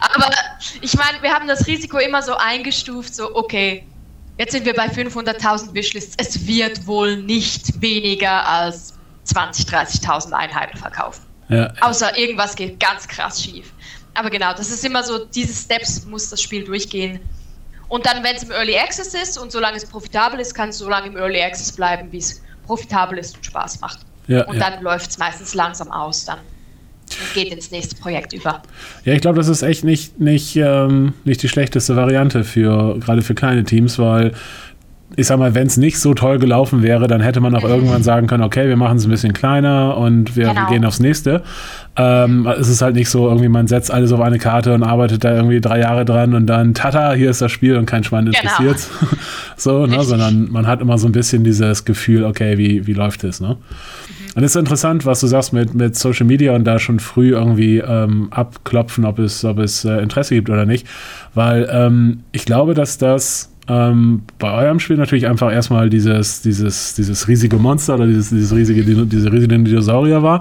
Aber 0.00 0.30
ich 0.80 0.94
meine, 0.94 1.22
wir 1.22 1.32
haben 1.32 1.46
das 1.48 1.66
Risiko 1.66 1.98
immer 1.98 2.22
so 2.22 2.36
eingestuft, 2.36 3.14
so 3.14 3.34
okay, 3.34 3.84
Jetzt 4.38 4.52
sind 4.52 4.64
wir 4.64 4.74
bei 4.74 4.86
500.000 4.86 5.74
Wishlists. 5.74 6.14
Es 6.18 6.46
wird 6.46 6.86
wohl 6.86 7.16
nicht 7.16 7.80
weniger 7.80 8.46
als 8.46 8.94
20.000, 9.26 10.02
30.000 10.02 10.32
Einheiten 10.32 10.76
verkaufen. 10.78 11.22
Ja. 11.48 11.72
Außer 11.80 12.16
irgendwas 12.16 12.56
geht 12.56 12.80
ganz 12.80 13.06
krass 13.06 13.42
schief. 13.42 13.72
Aber 14.14 14.30
genau, 14.30 14.52
das 14.52 14.70
ist 14.70 14.84
immer 14.84 15.02
so, 15.02 15.24
diese 15.24 15.54
Steps 15.54 16.04
muss 16.04 16.30
das 16.30 16.40
Spiel 16.40 16.64
durchgehen. 16.64 17.20
Und 17.88 18.06
dann, 18.06 18.24
wenn 18.24 18.36
es 18.36 18.42
im 18.42 18.50
Early 18.50 18.78
Access 18.78 19.14
ist 19.14 19.36
und 19.36 19.52
solange 19.52 19.76
es 19.76 19.84
profitabel 19.84 20.40
ist, 20.40 20.54
kann 20.54 20.70
es 20.70 20.78
so 20.78 20.88
lange 20.88 21.08
im 21.08 21.16
Early 21.16 21.42
Access 21.42 21.72
bleiben, 21.72 22.10
wie 22.10 22.18
es 22.18 22.42
profitabel 22.66 23.18
ist 23.18 23.36
und 23.36 23.44
Spaß 23.44 23.80
macht. 23.80 24.00
Ja, 24.28 24.44
und 24.44 24.56
ja. 24.56 24.70
dann 24.70 24.82
läuft 24.82 25.10
es 25.10 25.18
meistens 25.18 25.54
langsam 25.54 25.90
aus. 25.90 26.24
Dann 26.24 26.38
und 27.20 27.34
geht 27.34 27.52
ins 27.52 27.70
nächste 27.70 27.96
Projekt 27.96 28.32
über. 28.32 28.62
Ja, 29.04 29.14
ich 29.14 29.20
glaube, 29.20 29.36
das 29.36 29.48
ist 29.48 29.62
echt 29.62 29.84
nicht, 29.84 30.20
nicht, 30.20 30.56
ähm, 30.56 31.14
nicht 31.24 31.42
die 31.42 31.48
schlechteste 31.48 31.96
Variante 31.96 32.44
für 32.44 32.98
gerade 32.98 33.22
für 33.22 33.34
kleine 33.34 33.64
Teams, 33.64 33.98
weil 33.98 34.32
ich 35.16 35.26
sag 35.26 35.38
mal, 35.38 35.54
wenn 35.54 35.66
es 35.66 35.76
nicht 35.76 35.98
so 35.98 36.14
toll 36.14 36.38
gelaufen 36.38 36.82
wäre, 36.82 37.06
dann 37.06 37.20
hätte 37.20 37.40
man 37.40 37.54
auch 37.54 37.64
irgendwann 37.64 38.02
sagen 38.02 38.26
können, 38.26 38.42
okay, 38.42 38.68
wir 38.68 38.76
machen 38.76 38.98
es 38.98 39.04
ein 39.04 39.10
bisschen 39.10 39.32
kleiner 39.32 39.96
und 39.96 40.36
wir, 40.36 40.48
genau. 40.48 40.68
gehen 40.68 40.84
aufs 40.84 41.00
nächste. 41.00 41.42
Ähm, 41.96 42.46
es 42.58 42.68
ist 42.68 42.80
halt 42.80 42.94
nicht 42.94 43.10
so, 43.10 43.28
irgendwie 43.28 43.48
man 43.48 43.66
setzt 43.66 43.90
alles 43.90 44.12
auf 44.12 44.20
eine 44.20 44.38
Karte 44.38 44.72
und 44.72 44.82
arbeitet 44.82 45.24
da 45.24 45.34
irgendwie 45.34 45.60
drei 45.60 45.80
Jahre 45.80 46.04
dran 46.04 46.34
und 46.34 46.46
dann, 46.46 46.74
tata, 46.74 47.12
hier 47.12 47.30
ist 47.30 47.42
das 47.42 47.52
Spiel 47.52 47.76
und 47.76 47.86
kein 47.86 48.04
Schwein 48.04 48.26
interessiert. 48.26 48.78
Genau. 49.00 49.12
so, 49.56 49.86
ne? 49.86 50.02
sondern 50.02 50.50
man 50.50 50.66
hat 50.66 50.80
immer 50.80 50.96
so 50.98 51.06
ein 51.06 51.12
bisschen 51.12 51.44
dieses 51.44 51.84
Gefühl, 51.84 52.24
okay, 52.24 52.56
wie, 52.56 52.86
wie 52.86 52.94
läuft 52.94 53.24
es, 53.24 53.40
ne? 53.40 53.56
Mhm. 53.58 54.22
Und 54.34 54.44
es 54.44 54.52
ist 54.52 54.60
interessant, 54.60 55.04
was 55.04 55.20
du 55.20 55.26
sagst 55.26 55.52
mit, 55.52 55.74
mit 55.74 55.94
Social 55.94 56.26
Media 56.26 56.54
und 56.54 56.64
da 56.64 56.78
schon 56.78 57.00
früh 57.00 57.32
irgendwie 57.32 57.78
ähm, 57.78 58.28
abklopfen, 58.30 59.04
ob 59.04 59.18
es, 59.18 59.44
ob 59.44 59.58
es 59.58 59.84
äh, 59.84 59.98
Interesse 59.98 60.34
gibt 60.34 60.48
oder 60.48 60.64
nicht. 60.64 60.86
Weil 61.34 61.68
ähm, 61.70 62.20
ich 62.32 62.46
glaube, 62.46 62.72
dass 62.72 62.96
das 62.96 63.51
ähm, 63.68 64.22
bei 64.38 64.50
eurem 64.52 64.80
Spiel 64.80 64.96
natürlich 64.96 65.28
einfach 65.28 65.52
erstmal 65.52 65.88
dieses, 65.88 66.42
dieses, 66.42 66.94
dieses 66.94 67.28
riesige 67.28 67.56
Monster 67.56 67.94
oder 67.94 68.06
dieses, 68.06 68.30
dieses 68.30 68.52
riesige, 68.52 68.82
diese 68.82 69.32
riesigen 69.32 69.64
Dinosaurier 69.64 70.22
war. 70.22 70.40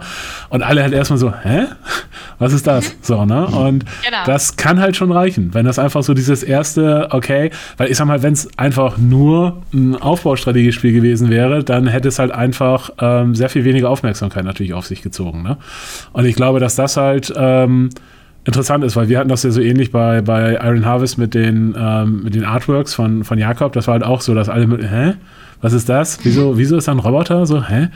Und 0.50 0.64
alle 0.64 0.82
halt 0.82 0.94
erstmal 0.94 1.20
so, 1.20 1.32
hä? 1.32 1.66
Was 2.40 2.54
ist 2.54 2.66
das? 2.66 2.90
Mhm. 2.90 2.98
So, 3.02 3.26
ne? 3.26 3.46
Und 3.46 3.86
genau. 4.04 4.26
das 4.26 4.56
kann 4.56 4.80
halt 4.80 4.96
schon 4.96 5.12
reichen, 5.12 5.54
wenn 5.54 5.66
das 5.66 5.78
einfach 5.78 6.02
so 6.02 6.16
dieses 6.16 6.42
erste, 6.42 7.10
okay, 7.12 7.52
weil 7.78 7.92
ich 7.92 7.98
sag 7.98 8.08
mal, 8.08 8.24
wenn 8.24 8.34
es 8.34 8.50
einfach 8.58 8.98
nur 8.98 9.62
ein 9.72 9.96
Aufbaustrategiespiel 9.96 10.92
gewesen 10.92 11.30
wäre, 11.30 11.64
dann 11.64 11.86
hätte 11.86 12.08
es 12.08 12.18
halt 12.18 12.32
einfach 12.32 12.90
ähm, 13.00 13.36
sehr 13.36 13.50
viel 13.50 13.64
weniger 13.66 13.90
Aufmerksamkeit 13.92 14.46
natürlich 14.46 14.74
auf 14.74 14.88
sich 14.88 15.04
gezogen, 15.04 15.44
ne? 15.44 15.58
Und 16.14 16.26
ich 16.26 16.36
glaube, 16.36 16.60
dass 16.60 16.76
das 16.76 16.98
halt, 16.98 17.32
ähm, 17.38 17.90
interessant 18.46 18.84
ist, 18.84 18.96
weil 18.96 19.08
wir 19.08 19.20
hatten 19.20 19.30
das 19.30 19.44
ja 19.44 19.52
so 19.52 19.62
ähnlich 19.62 19.92
bei, 19.92 20.22
bei 20.22 20.54
Iron 20.54 20.86
Harvest 20.86 21.18
mit 21.18 21.34
den, 21.34 21.76
ähm, 21.78 22.24
mit 22.24 22.36
den 22.36 22.44
Artworks 22.44 22.94
von, 22.94 23.24
von 23.24 23.38
Jakob. 23.38 23.74
Das 23.74 23.88
war 23.88 23.94
halt 23.94 24.04
auch 24.04 24.22
so, 24.22 24.34
dass 24.34 24.50
alle 24.50 24.68
mit, 24.68 24.82
hä? 24.82 25.14
Was 25.62 25.74
ist 25.74 25.90
das? 25.90 26.20
Wieso, 26.24 26.58
wieso 26.58 26.78
ist 26.78 26.88
da 26.88 26.92
ein 26.92 27.00
Roboter? 27.00 27.46
So, 27.46 27.64
hä? 27.64 27.90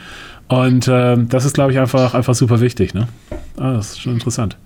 Und 0.48 0.86
ähm, 0.88 1.28
das 1.28 1.44
ist, 1.44 1.54
glaube 1.54 1.72
ich, 1.72 1.78
einfach, 1.78 2.14
einfach 2.14 2.34
super 2.34 2.60
wichtig, 2.60 2.94
ne? 2.94 3.08
Ah, 3.56 3.72
das 3.72 3.92
ist 3.92 4.00
schon 4.02 4.12
interessant. 4.12 4.56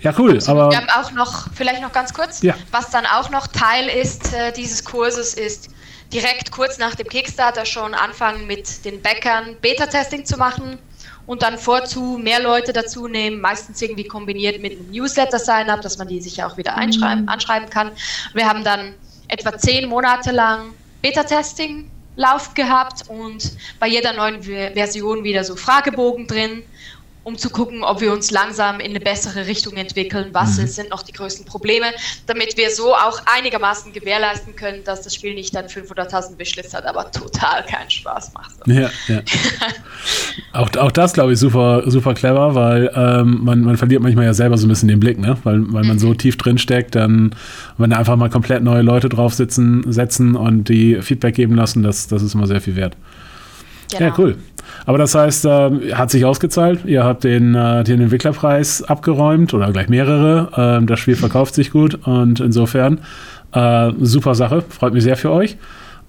Ja, 0.00 0.12
cool. 0.18 0.38
Aber 0.46 0.70
wir 0.70 0.76
haben 0.76 0.88
auch 0.88 1.12
noch, 1.12 1.48
vielleicht 1.54 1.80
noch 1.80 1.92
ganz 1.92 2.12
kurz, 2.12 2.42
ja. 2.42 2.54
was 2.70 2.90
dann 2.90 3.04
auch 3.06 3.30
noch 3.30 3.46
Teil 3.46 3.88
ist 3.88 4.34
äh, 4.34 4.52
dieses 4.52 4.84
Kurses, 4.84 5.34
ist 5.34 5.70
direkt 6.12 6.50
kurz 6.50 6.78
nach 6.78 6.94
dem 6.94 7.06
Kickstarter 7.06 7.64
schon 7.64 7.94
anfangen 7.94 8.46
mit 8.46 8.84
den 8.84 9.00
Bäckern 9.00 9.56
Beta-Testing 9.60 10.24
zu 10.24 10.36
machen 10.36 10.78
und 11.30 11.42
dann 11.42 11.58
vorzu 11.58 12.18
mehr 12.20 12.42
Leute 12.42 12.72
dazu 12.72 13.06
nehmen, 13.06 13.40
meistens 13.40 13.80
irgendwie 13.80 14.02
kombiniert 14.02 14.60
mit 14.60 14.72
einem 14.72 14.90
Newsletter-Sign-up, 14.90 15.80
dass 15.80 15.96
man 15.96 16.08
die 16.08 16.20
sich 16.20 16.42
auch 16.42 16.56
wieder 16.56 16.74
einschreiben, 16.74 17.22
mhm. 17.22 17.28
anschreiben 17.28 17.70
kann. 17.70 17.92
Wir 18.34 18.48
haben 18.48 18.64
dann 18.64 18.94
etwa 19.28 19.56
zehn 19.56 19.88
Monate 19.88 20.32
lang 20.32 20.72
Beta-Testing 21.02 21.88
Lauf 22.16 22.52
gehabt 22.54 23.08
und 23.08 23.52
bei 23.78 23.86
jeder 23.86 24.12
neuen 24.12 24.42
Version 24.42 25.22
wieder 25.22 25.44
so 25.44 25.54
Fragebogen 25.54 26.26
drin 26.26 26.64
um 27.22 27.36
zu 27.36 27.50
gucken, 27.50 27.82
ob 27.82 28.00
wir 28.00 28.12
uns 28.12 28.30
langsam 28.30 28.80
in 28.80 28.90
eine 28.90 29.00
bessere 29.00 29.46
Richtung 29.46 29.74
entwickeln. 29.74 30.28
Was 30.32 30.58
mhm. 30.58 30.66
sind 30.66 30.90
noch 30.90 31.02
die 31.02 31.12
größten 31.12 31.44
Probleme, 31.44 31.86
damit 32.26 32.56
wir 32.56 32.70
so 32.70 32.94
auch 32.94 33.20
einigermaßen 33.36 33.92
gewährleisten 33.92 34.56
können, 34.56 34.84
dass 34.84 35.02
das 35.02 35.14
Spiel 35.14 35.34
nicht 35.34 35.54
dann 35.54 35.66
500.000 35.66 36.38
Wishlist 36.38 36.74
hat, 36.74 36.86
aber 36.86 37.10
total 37.10 37.64
keinen 37.64 37.90
Spaß 37.90 38.32
macht. 38.32 38.52
Ja, 38.66 38.90
ja. 39.08 39.20
auch, 40.52 40.74
auch 40.76 40.92
das, 40.92 41.12
glaube 41.12 41.34
ich, 41.34 41.38
super, 41.38 41.82
super 41.86 42.14
clever, 42.14 42.54
weil 42.54 42.90
ähm, 42.94 43.44
man, 43.44 43.60
man 43.60 43.76
verliert 43.76 44.02
manchmal 44.02 44.24
ja 44.24 44.34
selber 44.34 44.56
so 44.56 44.66
ein 44.66 44.70
bisschen 44.70 44.88
den 44.88 45.00
Blick, 45.00 45.18
ne? 45.18 45.36
weil, 45.44 45.60
weil 45.72 45.84
man 45.84 45.96
mhm. 45.96 45.98
so 45.98 46.14
tief 46.14 46.36
drin 46.36 46.58
steckt, 46.58 46.94
dann, 46.94 47.34
wenn 47.76 47.90
da 47.90 47.98
einfach 47.98 48.16
mal 48.16 48.30
komplett 48.30 48.62
neue 48.62 48.82
Leute 48.82 49.08
drauf 49.08 49.34
sitzen, 49.34 49.84
setzen 49.92 50.36
und 50.36 50.68
die 50.68 51.02
Feedback 51.02 51.34
geben 51.34 51.54
lassen, 51.54 51.82
das, 51.82 52.08
das 52.08 52.22
ist 52.22 52.34
immer 52.34 52.46
sehr 52.46 52.60
viel 52.60 52.76
wert. 52.76 52.96
Genau. 53.90 54.10
Ja, 54.10 54.14
cool. 54.18 54.36
Aber 54.86 54.98
das 54.98 55.14
heißt, 55.14 55.44
äh, 55.44 55.92
hat 55.92 56.10
sich 56.10 56.24
ausgezahlt. 56.24 56.84
Ihr 56.84 57.04
habt 57.04 57.24
den, 57.24 57.54
äh, 57.54 57.84
den 57.84 58.00
Entwicklerpreis 58.00 58.82
abgeräumt 58.82 59.54
oder 59.54 59.72
gleich 59.72 59.88
mehrere. 59.88 60.80
Äh, 60.80 60.86
das 60.86 61.00
Spiel 61.00 61.16
verkauft 61.16 61.54
sich 61.54 61.70
gut 61.70 61.94
und 62.06 62.40
insofern 62.40 63.00
äh, 63.52 63.90
super 64.00 64.34
Sache. 64.34 64.62
Freut 64.68 64.94
mich 64.94 65.02
sehr 65.02 65.16
für 65.16 65.30
euch. 65.30 65.56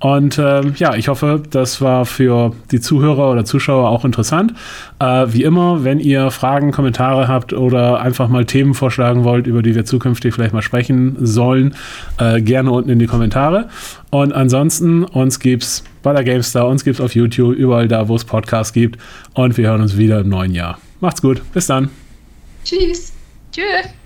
Und 0.02 0.40
äh, 0.40 0.68
ja, 0.78 0.96
ich 0.96 1.10
hoffe, 1.10 1.44
das 1.52 1.80
war 1.80 2.08
für 2.08 2.54
die 2.72 2.80
Zuhörer 2.80 3.32
oder 3.32 3.46
Zuschauer 3.46 3.88
auch 3.88 4.04
interessant. 4.04 4.54
Äh, 5.00 5.28
wie 5.30 5.44
immer, 5.44 5.84
wenn 5.84 6.00
ihr 6.00 6.32
Fragen, 6.32 6.72
Kommentare 6.72 7.28
habt 7.28 7.54
oder 7.54 8.02
einfach 8.02 8.28
mal 8.28 8.46
Themen 8.46 8.74
vorschlagen 8.74 9.24
wollt, 9.24 9.46
über 9.46 9.62
die 9.62 9.76
wir 9.76 9.86
zukünftig 9.86 10.34
vielleicht 10.34 10.54
mal 10.54 10.64
sprechen 10.64 11.18
sollen, 11.20 11.76
äh, 12.18 12.42
gerne 12.42 12.72
unten 12.72 12.90
in 12.90 12.98
die 12.98 13.06
Kommentare. 13.06 13.70
Und 14.10 14.34
ansonsten, 14.34 15.04
uns 15.04 15.40
gibt's 15.40 15.84
bei 16.02 16.14
der 16.14 16.24
GameStar, 16.24 16.68
uns 16.68 16.84
gibt's 16.84 17.00
auf 17.00 17.14
YouTube, 17.14 17.56
überall 17.56 17.88
da, 17.88 18.08
wo 18.08 18.16
es 18.16 18.26
Podcasts 18.26 18.74
gibt. 18.74 19.00
Und 19.36 19.56
wir 19.58 19.68
hören 19.68 19.82
uns 19.82 19.98
wieder 19.98 20.22
im 20.22 20.30
neuen 20.30 20.56
Jahr. 20.56 20.80
Macht's 21.00 21.22
gut. 21.22 21.44
Bis 21.54 21.68
dann. 21.68 21.90
Tschüss. 22.64 23.14
Tschüss. 23.52 24.01